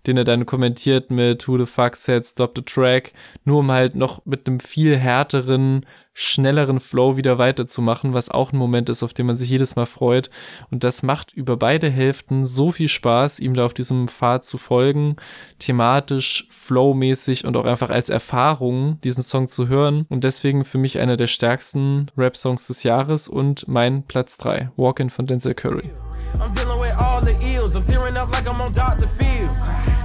[0.06, 3.12] den er dann kommentiert mit Who the fuck said stop the track,
[3.44, 5.84] nur um halt noch mit einem viel härteren
[6.20, 9.86] schnelleren Flow wieder weiterzumachen, was auch ein Moment ist, auf den man sich jedes Mal
[9.86, 10.30] freut.
[10.68, 14.58] Und das macht über beide Hälften so viel Spaß, ihm da auf diesem Pfad zu
[14.58, 15.14] folgen,
[15.60, 20.06] thematisch, flowmäßig und auch einfach als Erfahrung diesen Song zu hören.
[20.08, 25.10] Und deswegen für mich einer der stärksten Rap-Songs des Jahres und mein Platz 3, Walkin'
[25.10, 25.88] von Denzel Curry.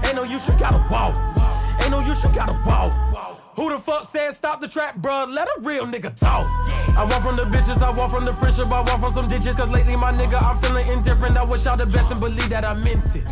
[0.04, 1.16] Ain't no use, you gotta walk.
[1.80, 3.23] Ain't no use, you gotta walk.
[3.56, 5.32] Who the fuck said stop the trap, bruh?
[5.32, 6.48] Let a real nigga talk.
[6.98, 9.56] I walk from the bitches, I walk from the friendship, I walk from some ditches.
[9.56, 11.38] Cause lately, my nigga, I'm feeling indifferent.
[11.38, 13.32] I wish y'all the best and believe that I meant it.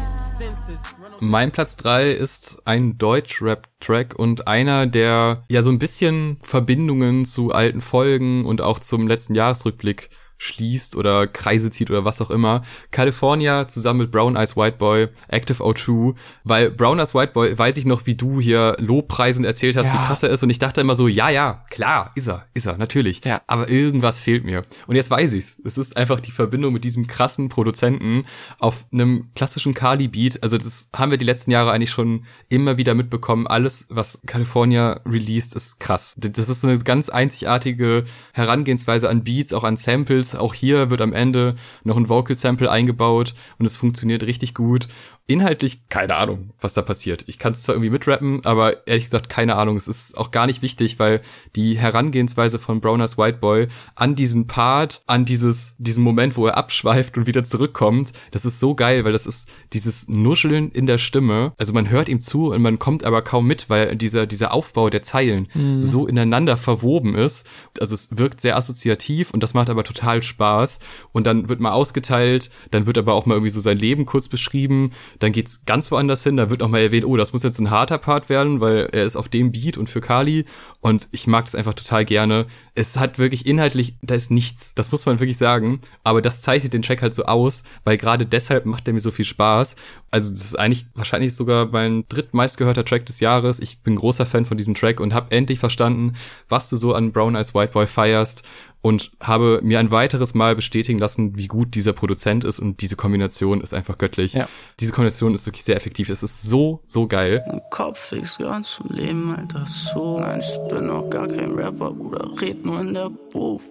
[1.20, 7.52] Mein Platz drei ist ein Deutsch-Rap-Track und einer, der ja so ein bisschen Verbindungen zu
[7.52, 10.10] alten Folgen und auch zum letzten Jahresrückblick
[10.42, 12.64] schließt oder Kreise zieht oder was auch immer.
[12.90, 17.78] California zusammen mit Brown Eyes White Boy, Active O2, weil Brown Eyes White Boy, weiß
[17.78, 19.94] ich noch, wie du hier Lobpreisend erzählt hast, ja.
[19.94, 22.66] wie krass er ist und ich dachte immer so, ja, ja, klar, ist er, ist
[22.66, 23.24] er, natürlich.
[23.24, 23.42] Ja.
[23.46, 24.64] Aber irgendwas fehlt mir.
[24.88, 25.62] Und jetzt weiß ich's.
[25.64, 28.26] Es ist einfach die Verbindung mit diesem krassen Produzenten
[28.58, 30.42] auf einem klassischen Kali-Beat.
[30.42, 33.46] Also das haben wir die letzten Jahre eigentlich schon immer wieder mitbekommen.
[33.46, 36.16] Alles, was California released, ist krass.
[36.18, 41.14] Das ist eine ganz einzigartige Herangehensweise an Beats, auch an Samples, auch hier wird am
[41.14, 44.88] Ende noch ein Vocal Sample eingebaut und es funktioniert richtig gut.
[45.32, 47.24] Inhaltlich keine Ahnung, was da passiert.
[47.28, 49.78] Ich kann es zwar irgendwie mitrappen, aber ehrlich gesagt keine Ahnung.
[49.78, 51.22] Es ist auch gar nicht wichtig, weil
[51.56, 56.58] die Herangehensweise von Browners White Boy an diesen Part, an dieses, diesen Moment, wo er
[56.58, 60.98] abschweift und wieder zurückkommt, das ist so geil, weil das ist dieses Nuscheln in der
[60.98, 61.54] Stimme.
[61.58, 64.90] Also man hört ihm zu und man kommt aber kaum mit, weil dieser, dieser Aufbau
[64.90, 65.82] der Zeilen mhm.
[65.82, 67.50] so ineinander verwoben ist.
[67.80, 70.80] Also es wirkt sehr assoziativ und das macht aber total Spaß.
[71.14, 74.28] Und dann wird mal ausgeteilt, dann wird aber auch mal irgendwie so sein Leben kurz
[74.28, 77.70] beschrieben dann geht's ganz woanders hin, da wird nochmal erwähnt, oh, das muss jetzt ein
[77.70, 80.46] harter Part werden, weil er ist auf dem Beat und für Kali
[80.82, 82.48] und ich mag das einfach total gerne.
[82.74, 86.74] Es hat wirklich inhaltlich, da ist nichts, das muss man wirklich sagen, aber das zeichnet
[86.74, 89.76] den Track halt so aus, weil gerade deshalb macht er mir so viel Spaß.
[90.10, 93.60] Also das ist eigentlich wahrscheinlich sogar mein drittmeistgehörter Track des Jahres.
[93.60, 96.14] Ich bin großer Fan von diesem Track und habe endlich verstanden,
[96.50, 98.44] was du so an Brown Eyes White Boy feierst
[98.82, 102.96] und habe mir ein weiteres Mal bestätigen lassen, wie gut dieser Produzent ist und diese
[102.96, 104.34] Kombination ist einfach göttlich.
[104.34, 104.48] Ja.
[104.80, 106.10] Diese Kombination ist wirklich sehr effektiv.
[106.10, 107.44] Es ist so, so geil.
[107.52, 110.24] Im Kopf ich gehören zum Leben, Alter, so.
[110.40, 113.62] Ich bin noch gar kein Rapper, Bruder, red nur in der Booth.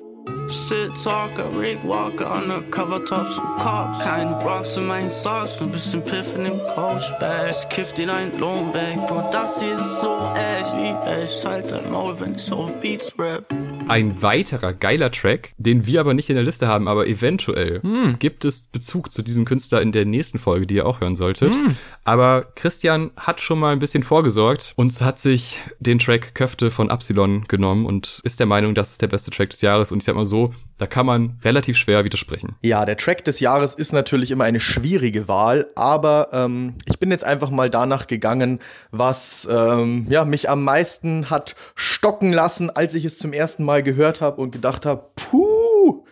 [0.48, 4.00] Shit Talker, Rick Walker, Undercover Tops und Cops.
[4.00, 7.50] Kein Rocks in meinen Sauce, nur bisschen Piff in dem Coachbag.
[7.50, 10.76] Ich kiff den einen Lohn weg, Bro, das hier ist so echt.
[10.76, 13.44] Wie echt, halt dein Maul, wenn ich auf Beats rap.
[13.90, 17.80] Ein weiterer geiler Track, den wir aber nicht in der Liste haben, aber eventuell
[18.18, 21.56] gibt es Bezug zu diesem Künstler in der nächsten Folge, die ihr auch hören solltet.
[22.04, 26.90] Aber Christian hat schon mal ein bisschen vorgesorgt und hat sich den Track Köfte von
[26.90, 29.92] Absilon genommen und ist der Meinung, das ist der beste Track des Jahres.
[29.92, 32.56] Und ich sag mal so, da kann man relativ schwer widersprechen.
[32.62, 37.10] Ja, der Track des Jahres ist natürlich immer eine schwierige Wahl, aber ähm, ich bin
[37.10, 38.60] jetzt einfach mal danach gegangen,
[38.90, 43.82] was ähm, ja, mich am meisten hat stocken lassen, als ich es zum ersten Mal
[43.82, 46.02] gehört habe und gedacht habe, puh,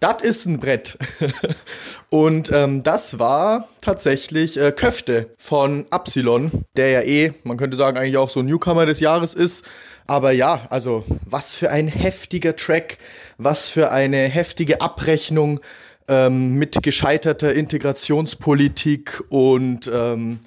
[0.00, 0.96] das ist ein Brett.
[2.08, 7.98] und ähm, das war tatsächlich äh, Köfte von Absilon, der ja eh, man könnte sagen,
[7.98, 9.68] eigentlich auch so Newcomer des Jahres ist.
[10.06, 12.98] Aber ja, also was für ein heftiger Track,
[13.38, 15.60] was für eine heftige Abrechnung
[16.08, 20.40] ähm, mit gescheiterter Integrationspolitik und ähm,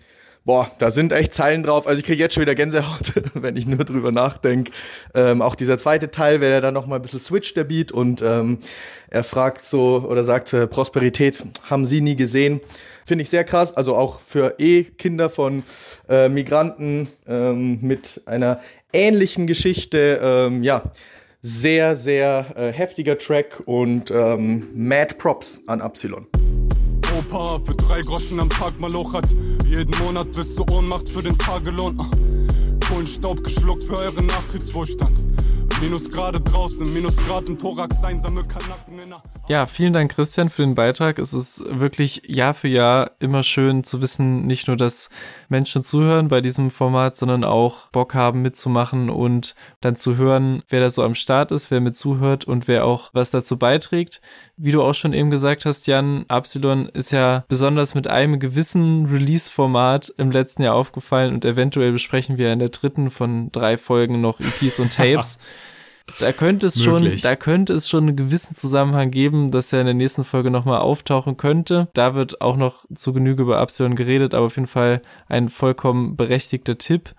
[0.45, 1.87] boah, da sind echt Zeilen drauf.
[1.87, 4.71] Also ich kriege jetzt schon wieder Gänsehaut, wenn ich nur drüber nachdenke.
[5.15, 7.91] Ähm, auch dieser zweite Teil, wenn er dann noch mal ein bisschen switcht, der Beat,
[7.91, 8.59] und ähm,
[9.09, 12.61] er fragt so oder sagt, äh, Prosperität haben Sie nie gesehen.
[13.05, 13.75] Finde ich sehr krass.
[13.75, 15.63] Also auch für eh Kinder von
[16.09, 18.59] äh, Migranten ähm, mit einer
[18.97, 20.19] ähnlichen Geschichte.
[20.21, 20.83] Ähm, ja,
[21.41, 26.27] sehr, sehr äh, heftiger Track und ähm, Mad Props an Absilon.
[27.17, 29.33] Opa für drei Groschen am Tag Maloch hat
[29.65, 31.97] jeden Monat bis zur Ohnmacht für den Tagelohn.
[32.87, 35.25] Kohlenstaub geschluckt für euren Nachkriegswohlstand.
[35.81, 39.13] Minusgrade draußen, Minusgrad im Thorax, einsame Kanaken in
[39.47, 41.19] Ja, vielen Dank, Christian, für den Beitrag.
[41.19, 45.09] Es ist wirklich Jahr für Jahr immer schön zu wissen, nicht nur, dass
[45.49, 50.79] Menschen zuhören bei diesem Format, sondern auch Bock haben mitzumachen und dann zu hören, wer
[50.79, 54.21] da so am Start ist, wer mit zuhört und wer auch was dazu beiträgt.
[54.59, 59.05] Wie du auch schon eben gesagt hast, Jan, Absilon ist ja besonders mit einem gewissen
[59.05, 64.19] Release-Format im letzten Jahr aufgefallen und eventuell besprechen wir in der dritten von drei Folgen
[64.19, 65.39] noch EPs und Tapes.
[66.19, 67.21] Da könnte es schon, Möglich.
[67.21, 70.79] da könnte es schon einen gewissen Zusammenhang geben, dass er in der nächsten Folge nochmal
[70.79, 71.89] auftauchen könnte.
[71.93, 76.15] Da wird auch noch zu Genüge über Absilon geredet, aber auf jeden Fall ein vollkommen
[76.15, 77.13] berechtigter Tipp.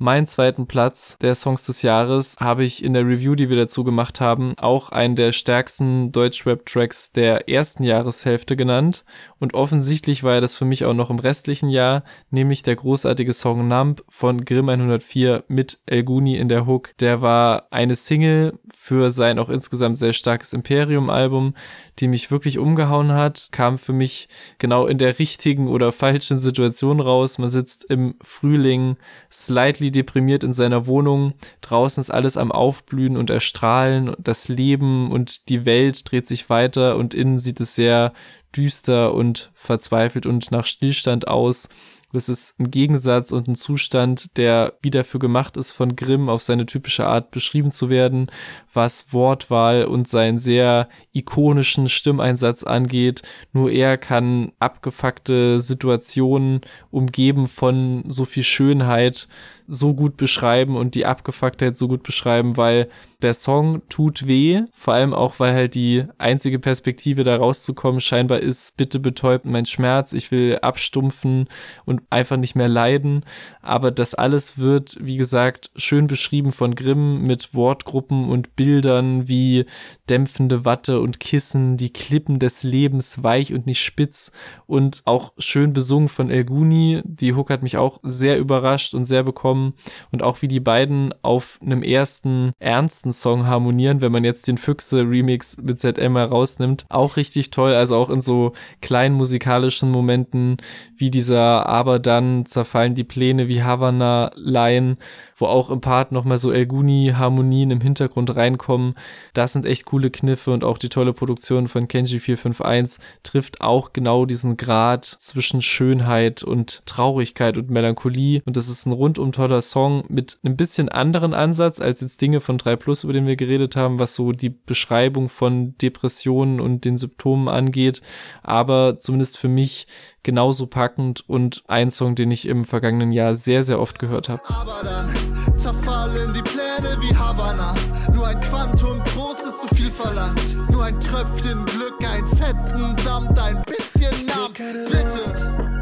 [0.00, 3.82] Meinen zweiten Platz der Songs des Jahres habe ich in der Review, die wir dazu
[3.82, 9.04] gemacht haben, auch einen der stärksten Deutschrap-Tracks der ersten Jahreshälfte genannt.
[9.40, 13.32] Und offensichtlich war er das für mich auch noch im restlichen Jahr, nämlich der großartige
[13.32, 16.96] Song Numb von Grimm 104 mit El Guni in der Hook.
[16.98, 21.54] Der war eine Single für sein auch insgesamt sehr starkes Imperium-Album,
[21.98, 24.28] die mich wirklich umgehauen hat, kam für mich
[24.58, 27.38] genau in der richtigen oder falschen Situation raus.
[27.38, 28.96] Man sitzt im Frühling
[29.30, 31.34] slightly deprimiert in seiner Wohnung.
[31.60, 34.14] Draußen ist alles am Aufblühen und Erstrahlen.
[34.18, 38.12] Das Leben und die Welt dreht sich weiter und innen sieht es sehr
[38.56, 41.68] düster und verzweifelt und nach Stillstand aus.
[42.12, 46.40] Das ist ein Gegensatz und ein Zustand, der wie dafür gemacht ist, von Grimm auf
[46.40, 48.30] seine typische Art beschrieben zu werden,
[48.72, 53.22] was Wortwahl und seinen sehr ikonischen Stimmeinsatz angeht.
[53.52, 59.28] Nur er kann abgefuckte Situationen umgeben von so viel Schönheit
[59.70, 62.88] so gut beschreiben und die Abgefucktheit so gut beschreiben, weil
[63.20, 68.38] der Song tut weh, vor allem auch, weil halt die einzige Perspektive da rauszukommen scheinbar
[68.38, 71.48] ist, bitte betäubt mein Schmerz, ich will abstumpfen
[71.84, 73.24] und einfach nicht mehr leiden,
[73.60, 79.66] aber das alles wird, wie gesagt, schön beschrieben von Grimm mit Wortgruppen und Bildern wie
[80.08, 84.32] dämpfende Watte und Kissen, die Klippen des Lebens weich und nicht spitz
[84.66, 87.02] und auch schön besungen von El Guni.
[87.04, 89.74] Die Hook hat mich auch sehr überrascht und sehr bekommen reinkommen
[90.10, 94.58] und auch wie die beiden auf einem ersten ernsten Song harmonieren, wenn man jetzt den
[94.58, 100.56] Füchse Remix mit ZM herausnimmt, auch richtig toll, also auch in so kleinen musikalischen Momenten
[100.96, 104.96] wie dieser Aber dann zerfallen die Pläne wie Havana Line,
[105.36, 108.94] wo auch im Part nochmal so Elguni Harmonien im Hintergrund reinkommen.
[109.34, 113.92] Das sind echt coole Kniffe und auch die tolle Produktion von Kenji 451 trifft auch
[113.92, 119.47] genau diesen Grad zwischen Schönheit und Traurigkeit und Melancholie und das ist ein rundum toller
[119.60, 123.36] Song mit einem bisschen anderen Ansatz als jetzt Dinge von 3 Plus, über den wir
[123.36, 128.02] geredet haben, was so die Beschreibung von Depressionen und den Symptomen angeht,
[128.42, 129.86] aber zumindest für mich
[130.22, 134.42] genauso packend und ein Song, den ich im vergangenen Jahr sehr, sehr oft gehört habe.
[134.48, 137.74] Aber dann zerfallen die Pläne wie Havanna.
[138.14, 140.40] Nur ein Quantum Trost ist zu viel verlangt.
[140.70, 144.52] Nur ein Tröpfchen Glück, ein Fetzen samt ein bisschen Namen.
[144.86, 145.78] Bitte.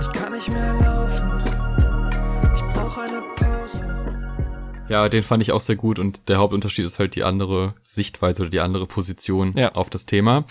[0.00, 1.43] Ich kann nicht mehr laufen.
[2.94, 4.86] Ich brauche eine Pause.
[4.88, 8.42] Ja, den fand ich auch sehr gut und der Hauptunterschied ist halt die andere Sichtweise
[8.42, 9.72] oder die andere Position Ja.
[9.74, 10.44] auf das Thema.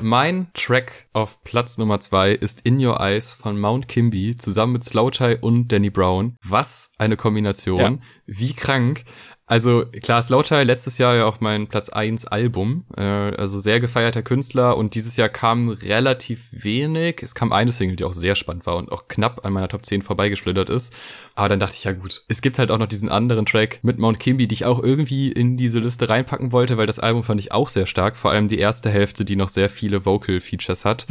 [0.00, 4.84] Mein Track auf Platz Nummer zwei ist In Your Eyes von Mount Kimby zusammen mit
[4.84, 6.36] Slowthai und Danny Brown.
[6.42, 7.78] Was eine Kombination.
[7.80, 7.98] Ja.
[8.24, 9.04] Wie krank.
[9.46, 14.22] Also klar, Slowthai letztes Jahr ja auch mein Platz 1 Album, äh, also sehr gefeierter
[14.22, 17.22] Künstler und dieses Jahr kam relativ wenig.
[17.22, 19.84] Es kam eine Single, die auch sehr spannend war und auch knapp an meiner Top
[19.84, 20.94] 10 vorbeigeschlittert ist.
[21.34, 23.98] Aber dann dachte ich, ja gut, es gibt halt auch noch diesen anderen Track mit
[23.98, 27.38] Mount Kimby, die ich auch irgendwie in diese Liste reinpacken wollte, weil das Album fand
[27.38, 31.06] ich auch sehr stark, vor allem die erste Hälfte, die noch sehr viele Vocal-Features hat.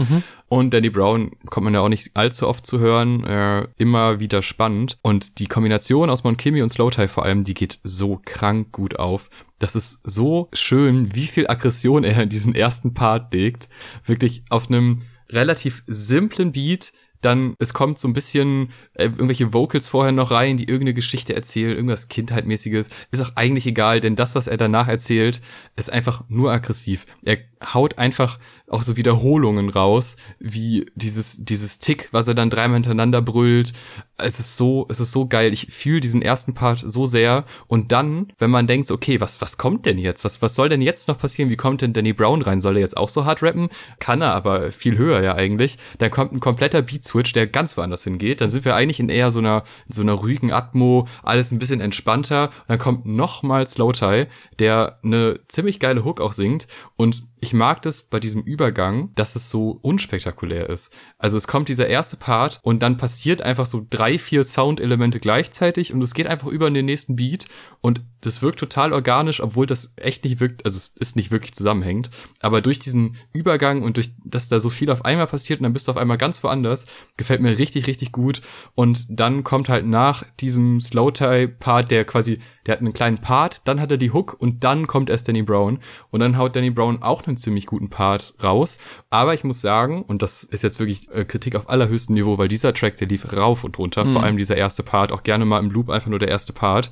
[0.50, 4.42] Und Danny Brown kommt man ja auch nicht allzu oft zu hören, äh, immer wieder
[4.42, 4.98] spannend.
[5.04, 9.00] Und die Kombination aus Mount Kimby und Slowthai vor allem, die geht so krank gut
[9.00, 9.30] auf.
[9.60, 13.70] Das ist so schön, wie viel Aggression er in diesen ersten Part legt.
[14.06, 19.88] Wirklich auf einem relativ simplen Beat, dann es kommt so ein bisschen äh, irgendwelche Vocals
[19.88, 24.36] vorher noch rein, die irgendeine Geschichte erzählen, irgendwas Kindheitmäßiges, ist auch eigentlich egal, denn das,
[24.36, 25.42] was er danach erzählt,
[25.76, 27.06] ist einfach nur aggressiv.
[27.24, 27.38] Er
[27.74, 33.22] haut einfach auch so Wiederholungen raus, wie dieses dieses Tick, was er dann dreimal hintereinander
[33.22, 33.74] brüllt.
[34.18, 35.54] Es ist so, es ist so geil.
[35.54, 39.58] Ich fühle diesen ersten Part so sehr und dann, wenn man denkt, okay, was was
[39.58, 40.24] kommt denn jetzt?
[40.24, 41.50] Was was soll denn jetzt noch passieren?
[41.50, 42.62] Wie kommt denn Danny Brown rein?
[42.62, 43.70] Soll er jetzt auch so hart rappen?
[44.00, 45.78] Kann er, aber viel höher ja eigentlich.
[46.00, 48.42] Dann kommt ein kompletter Beat Switch, der ganz woanders hingeht.
[48.42, 51.60] Dann sind wir eigentlich in eher so einer in so einer ruhigen Atmo, alles ein
[51.60, 52.46] bisschen entspannter.
[52.46, 54.28] Und dann kommt nochmal Slowthai,
[54.60, 57.24] der eine ziemlich geile Hook auch singt und
[57.54, 60.92] ich mag das bei diesem Übergang, dass es so unspektakulär ist.
[61.20, 65.94] Also es kommt dieser erste Part und dann passiert einfach so drei, vier Soundelemente gleichzeitig
[65.94, 67.46] und es geht einfach über in den nächsten Beat
[67.80, 71.54] und das wirkt total organisch, obwohl das echt nicht wirkt, also es ist nicht wirklich
[71.54, 72.10] zusammenhängend.
[72.40, 75.74] Aber durch diesen Übergang und durch, dass da so viel auf einmal passiert und dann
[75.74, 78.42] bist du auf einmal ganz woanders, gefällt mir richtig, richtig gut.
[78.76, 83.80] Und dann kommt halt nach diesem Slow-Tie-Part, der quasi, der hat einen kleinen Part, dann
[83.82, 85.80] hat er die Hook und dann kommt erst Danny Brown.
[86.10, 88.80] Und dann haut Danny Brown auch einen ziemlich guten Part raus.
[89.10, 92.48] Aber ich muss sagen, und das ist jetzt wirklich äh, Kritik auf allerhöchstem Niveau, weil
[92.48, 94.24] dieser Track, der lief rauf und runter, vor Mhm.
[94.24, 96.92] allem dieser erste Part, auch gerne mal im Loop einfach nur der erste Part.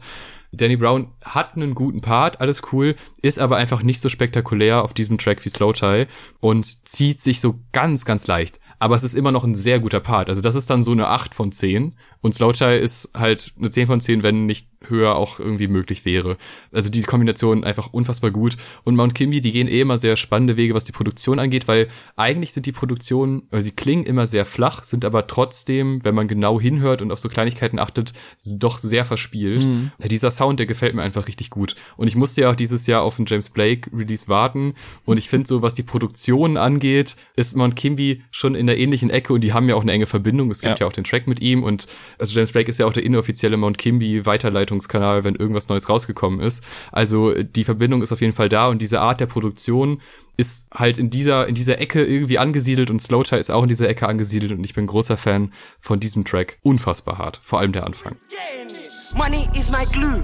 [0.54, 4.94] Danny Brown hat einen guten Part, alles cool, ist aber einfach nicht so spektakulär auf
[4.94, 6.08] diesem Track wie Slow Tie
[6.40, 8.60] und zieht sich so ganz, ganz leicht.
[8.78, 10.28] Aber es ist immer noch ein sehr guter Part.
[10.28, 13.70] Also das ist dann so eine 8 von 10 und Slow Tie ist halt eine
[13.70, 16.38] 10 von 10, wenn nicht höher auch irgendwie möglich wäre.
[16.74, 18.58] Also die Kombination einfach unfassbar gut.
[18.84, 21.88] Und Mount Kimby, die gehen eh immer sehr spannende Wege, was die Produktion angeht, weil
[22.16, 26.28] eigentlich sind die Produktionen, also sie klingen immer sehr flach, sind aber trotzdem, wenn man
[26.28, 28.14] genau hinhört und auf so Kleinigkeiten achtet,
[28.58, 29.66] doch sehr verspielt.
[29.66, 29.92] Mhm.
[30.04, 31.76] Dieser Sound, der gefällt mir einfach richtig gut.
[31.98, 34.74] Und ich musste ja auch dieses Jahr auf den James Blake Release warten.
[35.06, 39.10] Und ich finde so, was die Produktion angeht, ist Mount Kimby schon in der ähnlichen
[39.10, 40.50] Ecke und die haben ja auch eine enge Verbindung.
[40.52, 40.88] Es gibt ja, Ja.
[40.90, 43.78] auch den Track mit ihm und also James Blake ist ja auch der inoffizielle Mount
[43.78, 44.26] Kimby
[44.72, 46.64] Weiterleitungskanal, wenn irgendwas Neues rausgekommen ist.
[46.92, 50.02] Also die Verbindung ist auf jeden Fall da und diese Art der Produktion
[50.38, 53.90] ist halt in dieser, in dieser Ecke irgendwie angesiedelt und Slowtie ist auch in dieser
[53.90, 56.58] Ecke angesiedelt und ich bin großer Fan von diesem Track.
[56.64, 57.40] Unfassbar hart.
[57.44, 58.16] Vor allem der Anfang.
[59.14, 60.24] Money is my glue.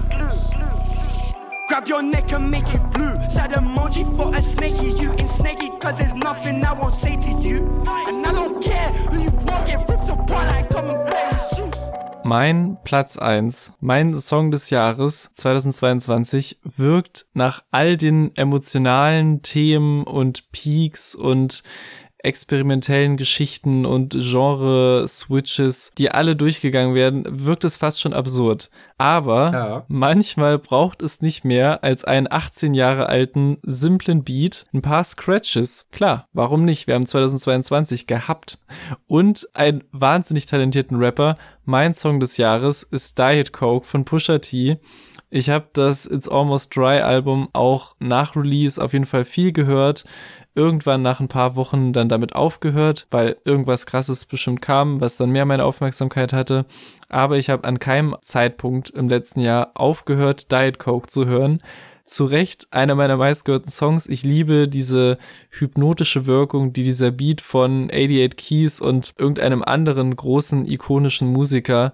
[1.68, 3.14] Grab your neck and make it blue.
[3.28, 4.90] Sad emoji for a snaky.
[4.92, 7.84] You ain't snaky, cause there's nothing I won't say to you.
[8.08, 11.17] And I don't care who you walking, rips apart like with you.
[12.28, 20.52] Mein Platz eins, mein Song des Jahres 2022 wirkt nach all den emotionalen Themen und
[20.52, 21.62] Peaks und
[22.20, 28.70] experimentellen Geschichten und Genre-Switches, die alle durchgegangen werden, wirkt es fast schon absurd.
[28.98, 29.84] Aber Ja.
[29.88, 35.88] manchmal braucht es nicht mehr als einen 18 Jahre alten, simplen Beat, ein paar Scratches.
[35.92, 36.88] Klar, warum nicht?
[36.88, 38.58] Wir haben 2022 gehabt.
[39.06, 41.38] Und einen wahnsinnig talentierten Rapper,
[41.70, 44.78] Mein Song des Jahres ist Diet Coke von Pusha T.
[45.28, 50.06] Ich habe das It's Almost Dry Album auch nach Release auf jeden Fall viel gehört.
[50.54, 55.28] Irgendwann nach ein paar Wochen dann damit aufgehört, weil irgendwas krasses bestimmt kam, was dann
[55.28, 56.64] mehr meine Aufmerksamkeit hatte.
[57.10, 61.62] Aber ich habe an keinem Zeitpunkt im letzten Jahr aufgehört, Diet Coke zu hören
[62.08, 64.06] zu Recht einer meiner meistgehörten Songs.
[64.06, 65.18] Ich liebe diese
[65.50, 71.92] hypnotische Wirkung, die dieser Beat von 88 Keys und irgendeinem anderen großen ikonischen Musiker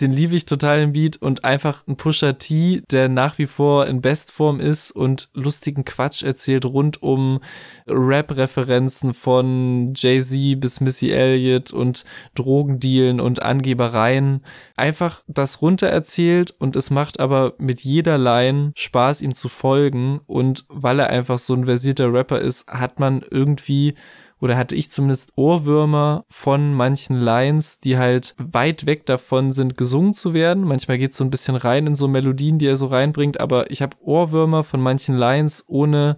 [0.00, 3.86] den liebe ich total im Beat und einfach ein Pusher T, der nach wie vor
[3.86, 7.40] in Bestform ist und lustigen Quatsch erzählt rund um
[7.86, 14.42] Rap-Referenzen von Jay-Z bis Missy Elliott und Drogendealen und Angebereien.
[14.76, 20.20] Einfach das runter erzählt und es macht aber mit jeder Line Spaß, ihm zu folgen
[20.26, 23.94] und weil er einfach so ein versierter Rapper ist, hat man irgendwie
[24.40, 30.14] oder hatte ich zumindest Ohrwürmer von manchen Lines, die halt weit weg davon sind, gesungen
[30.14, 30.64] zu werden.
[30.64, 33.70] Manchmal geht es so ein bisschen rein in so Melodien, die er so reinbringt, aber
[33.70, 36.16] ich habe Ohrwürmer von manchen Lines, ohne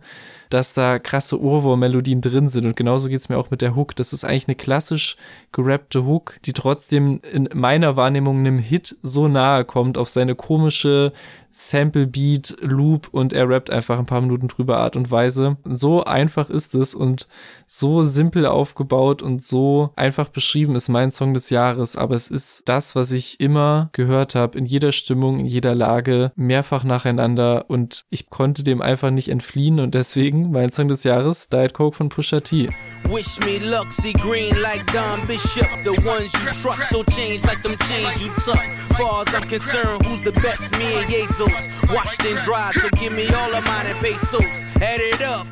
[0.53, 2.67] dass da krasse Ohrwurm-Melodien drin sind.
[2.67, 3.97] Und genauso geht's mir auch mit der Hook.
[3.97, 5.17] Das ist eigentlich eine klassisch
[5.51, 11.13] gerappte Hook, die trotzdem in meiner Wahrnehmung einem Hit so nahe kommt auf seine komische
[11.53, 15.57] Sample Beat Loop und er rappt einfach ein paar Minuten drüber Art und Weise.
[15.65, 17.29] So einfach ist es und
[17.73, 22.69] so simpel aufgebaut und so einfach beschrieben ist mein Song des Jahres, aber es ist
[22.69, 28.05] das, was ich immer gehört habe, in jeder Stimmung, in jeder Lage, mehrfach nacheinander und
[28.11, 32.11] ich konnte dem einfach nicht entfliehen und deswegen mein Song des Jahres, Diet Coke von
[32.11, 32.69] Pusha T.
[33.09, 35.67] Wish me luck, see green like Don Bishop.
[35.83, 38.63] The ones you trust don't change like them chains you tuck.
[38.99, 40.71] Far as I'm concerned, who's the best?
[40.79, 41.69] Me and Jesus.
[41.91, 44.63] Washed and dried, so give me all of mine and pesos.
[44.77, 45.47] Add it up.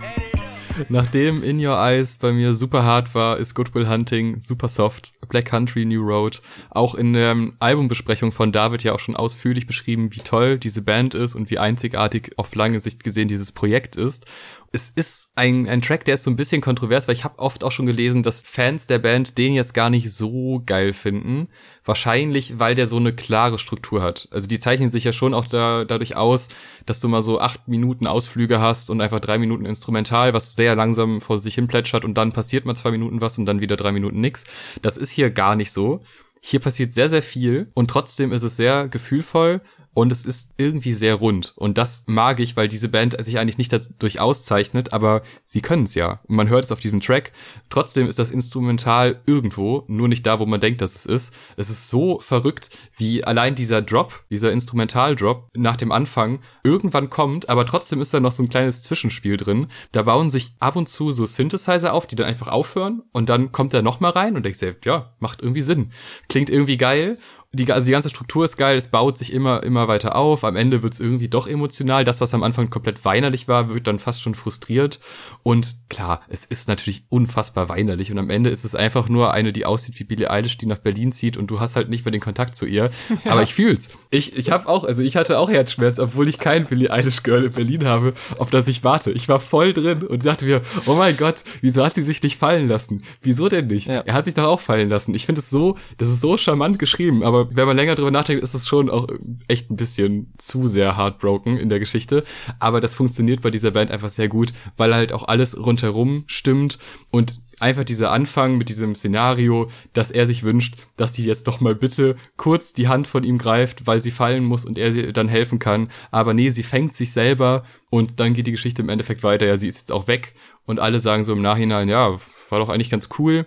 [0.89, 5.15] Nachdem In Your Eyes bei mir super hart war, ist Goodwill Hunting super soft.
[5.29, 6.43] Black Country New Road.
[6.71, 11.15] Auch in der Albumbesprechung von David ja auch schon ausführlich beschrieben, wie toll diese Band
[11.15, 14.27] ist und wie einzigartig auf lange Sicht gesehen dieses Projekt ist
[14.73, 17.65] es ist ein, ein Track, der ist so ein bisschen kontrovers, weil ich habe oft
[17.65, 21.49] auch schon gelesen, dass Fans der Band den jetzt gar nicht so geil finden.
[21.85, 24.29] Wahrscheinlich, weil der so eine klare Struktur hat.
[24.31, 26.51] Also die zeichnen sich ja schon auch da, dadurch aus,
[26.87, 30.77] dass du mal so acht Minuten Ausflüge hast und einfach drei Minuten Instrumental, was sehr
[30.77, 33.77] langsam vor sich hin plätschert und dann passiert mal zwei Minuten was und dann wieder
[33.77, 34.45] drei Minuten nix.
[34.83, 36.01] Das ist hier gar nicht so.
[36.41, 39.63] Hier passiert sehr, sehr viel und trotzdem ist es sehr gefühlvoll
[39.93, 41.53] und es ist irgendwie sehr rund.
[41.57, 45.83] Und das mag ich, weil diese Band sich eigentlich nicht dadurch auszeichnet, aber sie können
[45.83, 46.21] es ja.
[46.29, 47.33] Und man hört es auf diesem Track.
[47.71, 51.35] Trotzdem ist das Instrumental irgendwo, nur nicht da, wo man denkt, dass es ist.
[51.57, 57.49] Es ist so verrückt, wie allein dieser Drop, dieser Instrumental-Drop nach dem Anfang irgendwann kommt,
[57.49, 59.67] aber trotzdem ist da noch so ein kleines Zwischenspiel drin.
[59.91, 63.51] Da bauen sich ab und zu so Synthesizer auf, die dann einfach aufhören und dann
[63.51, 65.93] kommt er nochmal rein und denkst dir, ja, macht irgendwie Sinn.
[66.29, 67.19] Klingt irgendwie geil
[67.53, 70.45] die, also die ganze Struktur ist geil, es baut sich immer, immer weiter auf.
[70.45, 72.05] Am Ende wird es irgendwie doch emotional.
[72.05, 75.01] Das, was am Anfang komplett weinerlich war, wird dann fast schon frustriert.
[75.43, 78.13] Und klar, es ist natürlich unfassbar weinerlich.
[78.13, 80.79] Und am Ende ist es einfach nur eine, die aussieht wie Billie Eilish, die nach
[80.79, 82.91] Berlin zieht und du hast halt nicht mehr den Kontakt zu ihr.
[83.25, 83.33] Ja.
[83.33, 83.91] Aber ich fühl's.
[84.11, 87.45] Ich, ich habe auch, also ich hatte auch Herzschmerz, obwohl ich kein Billie Eilish Girl
[87.45, 89.11] in Berlin habe, auf das ich warte.
[89.11, 92.39] Ich war voll drin und sagte mir, oh mein Gott, wieso hat sie sich nicht
[92.39, 93.03] fallen lassen?
[93.21, 93.89] Wieso denn nicht?
[93.89, 94.01] Ja.
[94.07, 95.15] Er hat sich doch auch fallen lassen.
[95.15, 98.43] Ich finde es so, das ist so charmant geschrieben, aber wenn man länger drüber nachdenkt,
[98.43, 99.09] ist es schon auch
[99.49, 102.25] echt ein bisschen zu sehr heartbroken in der Geschichte.
[102.59, 106.79] Aber das funktioniert bei dieser Band einfach sehr gut, weil halt auch alles rundherum stimmt
[107.11, 111.61] und einfach dieser Anfang mit diesem Szenario, dass er sich wünscht, dass sie jetzt doch
[111.61, 115.13] mal bitte kurz die Hand von ihm greift, weil sie fallen muss und er sie
[115.13, 115.91] dann helfen kann.
[116.11, 119.47] Aber nee, sie fängt sich selber und dann geht die Geschichte im Endeffekt weiter.
[119.47, 120.35] Ja, sie ist jetzt auch weg
[120.65, 122.17] und alle sagen so im Nachhinein, ja,
[122.49, 123.47] war doch eigentlich ganz cool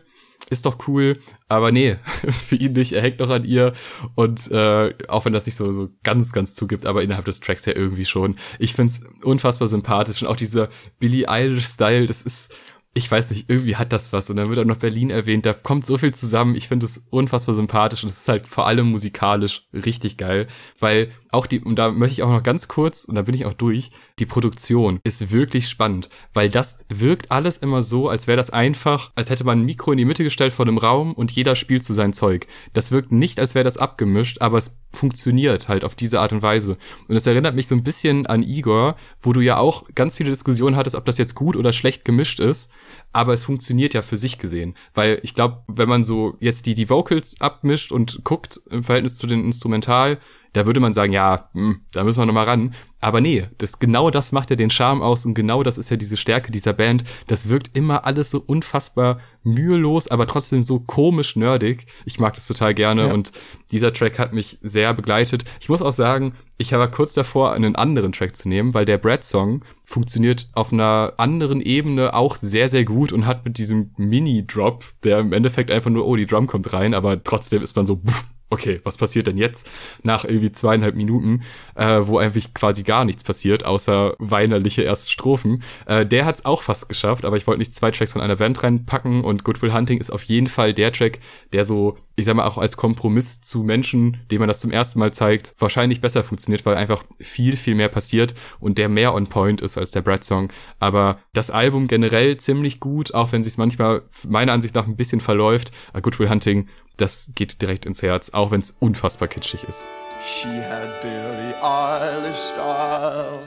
[0.53, 1.97] ist doch cool, aber nee,
[2.45, 3.73] für ihn nicht, er hängt noch an ihr
[4.15, 7.65] und äh, auch wenn das nicht so, so ganz, ganz zugibt, aber innerhalb des Tracks
[7.65, 8.35] ja irgendwie schon.
[8.59, 12.53] Ich find's unfassbar sympathisch und auch dieser Billie Eilish-Style, das ist,
[12.93, 14.29] ich weiß nicht, irgendwie hat das was.
[14.29, 15.45] Und dann wird auch noch Berlin erwähnt.
[15.45, 16.55] Da kommt so viel zusammen.
[16.55, 20.47] Ich finde es unfassbar sympathisch und es ist halt vor allem musikalisch richtig geil,
[20.79, 23.45] weil auch die, und da möchte ich auch noch ganz kurz, und da bin ich
[23.45, 28.37] auch durch, die Produktion ist wirklich spannend, weil das wirkt alles immer so, als wäre
[28.37, 31.31] das einfach, als hätte man ein Mikro in die Mitte gestellt vor einem Raum und
[31.31, 32.47] jeder spielt zu sein Zeug.
[32.73, 36.43] Das wirkt nicht, als wäre das abgemischt, aber es funktioniert halt auf diese Art und
[36.43, 36.77] Weise.
[37.07, 40.29] Und das erinnert mich so ein bisschen an Igor, wo du ja auch ganz viele
[40.29, 42.69] Diskussionen hattest, ob das jetzt gut oder schlecht gemischt ist,
[43.11, 46.73] aber es funktioniert ja für sich gesehen, weil ich glaube, wenn man so jetzt die
[46.73, 50.19] die Vocals abmischt und guckt im Verhältnis zu den Instrumental
[50.53, 52.73] da würde man sagen, ja, hm, da müssen wir nochmal ran.
[53.01, 55.97] Aber nee, das, genau das macht ja den Charme aus und genau das ist ja
[55.97, 57.03] diese Stärke dieser Band.
[57.27, 61.87] Das wirkt immer alles so unfassbar mühelos, aber trotzdem so komisch nerdig.
[62.05, 63.13] Ich mag das total gerne Ja.
[63.13, 63.33] und
[63.71, 65.43] dieser Track hat mich sehr begleitet.
[65.59, 68.99] Ich muss auch sagen, ich war kurz davor, einen anderen Track zu nehmen, weil der
[68.99, 74.85] Brad-Song funktioniert auf einer anderen Ebene auch sehr, sehr gut und hat mit diesem Mini-Drop,
[75.03, 77.97] der im Endeffekt einfach nur, oh, die Drum kommt rein, aber trotzdem ist man so,
[77.97, 79.69] pff, okay, was passiert denn jetzt
[80.03, 81.41] nach irgendwie zweieinhalb Minuten,
[81.75, 85.63] äh, wo eigentlich quasi gar nichts passiert, außer weinerliche erste Strophen.
[85.85, 88.61] Äh, der hat's auch fast geschafft, aber ich wollte nicht zwei Tracks von einer Band
[88.63, 91.19] reinpacken und Good Will Hunting ist auf jeden Fall der Track,
[91.51, 94.99] der so, ich sag mal, auch als Kompromiss zu Menschen, denen man das zum ersten
[94.99, 99.27] Mal zeigt, wahrscheinlich besser funktioniert, weil einfach viel, viel mehr passiert und der mehr on
[99.27, 100.51] point ist als der Brad-Song.
[100.79, 105.21] Aber das Album generell ziemlich gut, auch wenn sich manchmal meiner Ansicht nach ein bisschen
[105.21, 105.71] verläuft.
[105.93, 106.67] A Good Will Hunting,
[106.97, 109.85] das geht direkt ins Herz, auch wenn es unfassbar kitschig ist.
[110.25, 113.41] She had Billie Eilish style.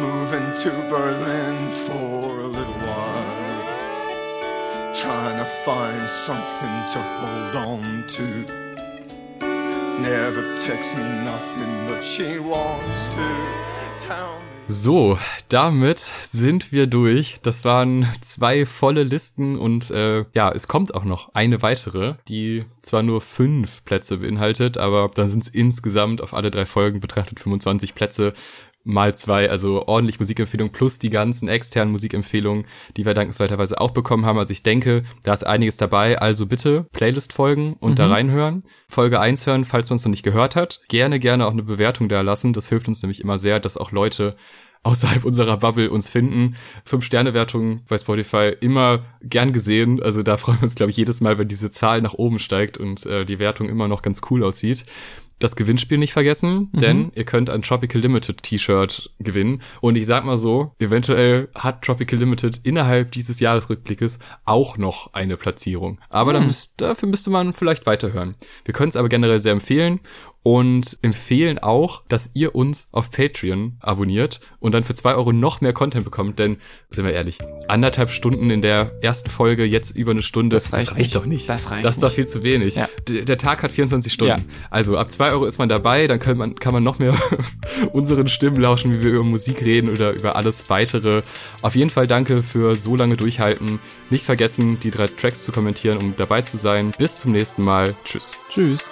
[0.00, 3.24] Moving to Berlin for a little while.
[4.94, 8.68] Trying to find something to hold on to.
[10.00, 14.37] Never texts me nothing, but she wants to me.
[14.70, 17.38] So, damit sind wir durch.
[17.42, 22.64] Das waren zwei volle Listen und äh, ja, es kommt auch noch eine weitere, die
[22.82, 27.40] zwar nur fünf Plätze beinhaltet, aber dann sind es insgesamt auf alle drei Folgen betrachtet
[27.40, 28.34] 25 Plätze
[28.84, 32.64] mal zwei, also ordentlich Musikempfehlung plus die ganzen externen Musikempfehlungen,
[32.96, 34.38] die wir dankenswerterweise auch bekommen haben.
[34.38, 36.18] Also ich denke, da ist einiges dabei.
[36.18, 38.12] Also bitte Playlist folgen und da Mhm.
[38.12, 38.62] reinhören.
[38.88, 40.80] Folge 1 hören, falls man es noch nicht gehört hat.
[40.88, 42.52] Gerne, gerne auch eine Bewertung da lassen.
[42.54, 44.36] Das hilft uns nämlich immer sehr, dass auch Leute
[44.84, 46.54] außerhalb unserer Bubble uns finden.
[46.84, 50.02] Fünf-Sterne-Wertungen bei Spotify immer gern gesehen.
[50.02, 52.78] Also da freuen wir uns, glaube ich, jedes Mal, wenn diese Zahl nach oben steigt
[52.78, 54.84] und äh, die Wertung immer noch ganz cool aussieht.
[55.40, 56.78] Das Gewinnspiel nicht vergessen, Mhm.
[56.78, 59.62] denn ihr könnt ein Tropical Limited T-Shirt gewinnen.
[59.80, 65.36] Und ich sag mal so, eventuell hat Tropical Limited innerhalb dieses Jahresrückblickes auch noch eine
[65.36, 65.98] Platzierung.
[66.10, 66.46] Aber da Hm.
[66.48, 68.34] müsst, dafür müsste man vielleicht weiterhören.
[68.64, 70.00] Wir können es aber generell sehr empfehlen
[70.42, 75.60] und empfehlen auch, dass ihr uns auf Patreon abonniert und dann für zwei Euro noch
[75.60, 76.58] mehr Content bekommt, denn,
[76.90, 80.96] sind wir ehrlich, anderthalb Stunden in der ersten Folge, jetzt über eine Stunde, das reicht
[80.96, 81.14] nicht.
[81.14, 81.48] doch nicht.
[81.48, 82.76] Das reicht Das ist doch viel zu wenig.
[82.76, 82.88] Ja.
[83.08, 84.38] Der Tag hat 24 Stunden.
[84.38, 84.68] Ja.
[84.70, 87.14] Also ab zwei Euro ist man dabei, dann kann man, kann man noch mehr
[87.92, 91.22] unseren Stimmen lauschen, wie wir über Musik reden oder über alles weitere.
[91.62, 93.80] Auf jeden Fall danke für so lange durchhalten.
[94.10, 96.92] Nicht vergessen, die drei Tracks zu kommentieren, um dabei zu sein.
[96.98, 97.94] Bis zum nächsten Mal.
[98.04, 98.38] Tschüss.
[98.48, 98.86] Tschüss.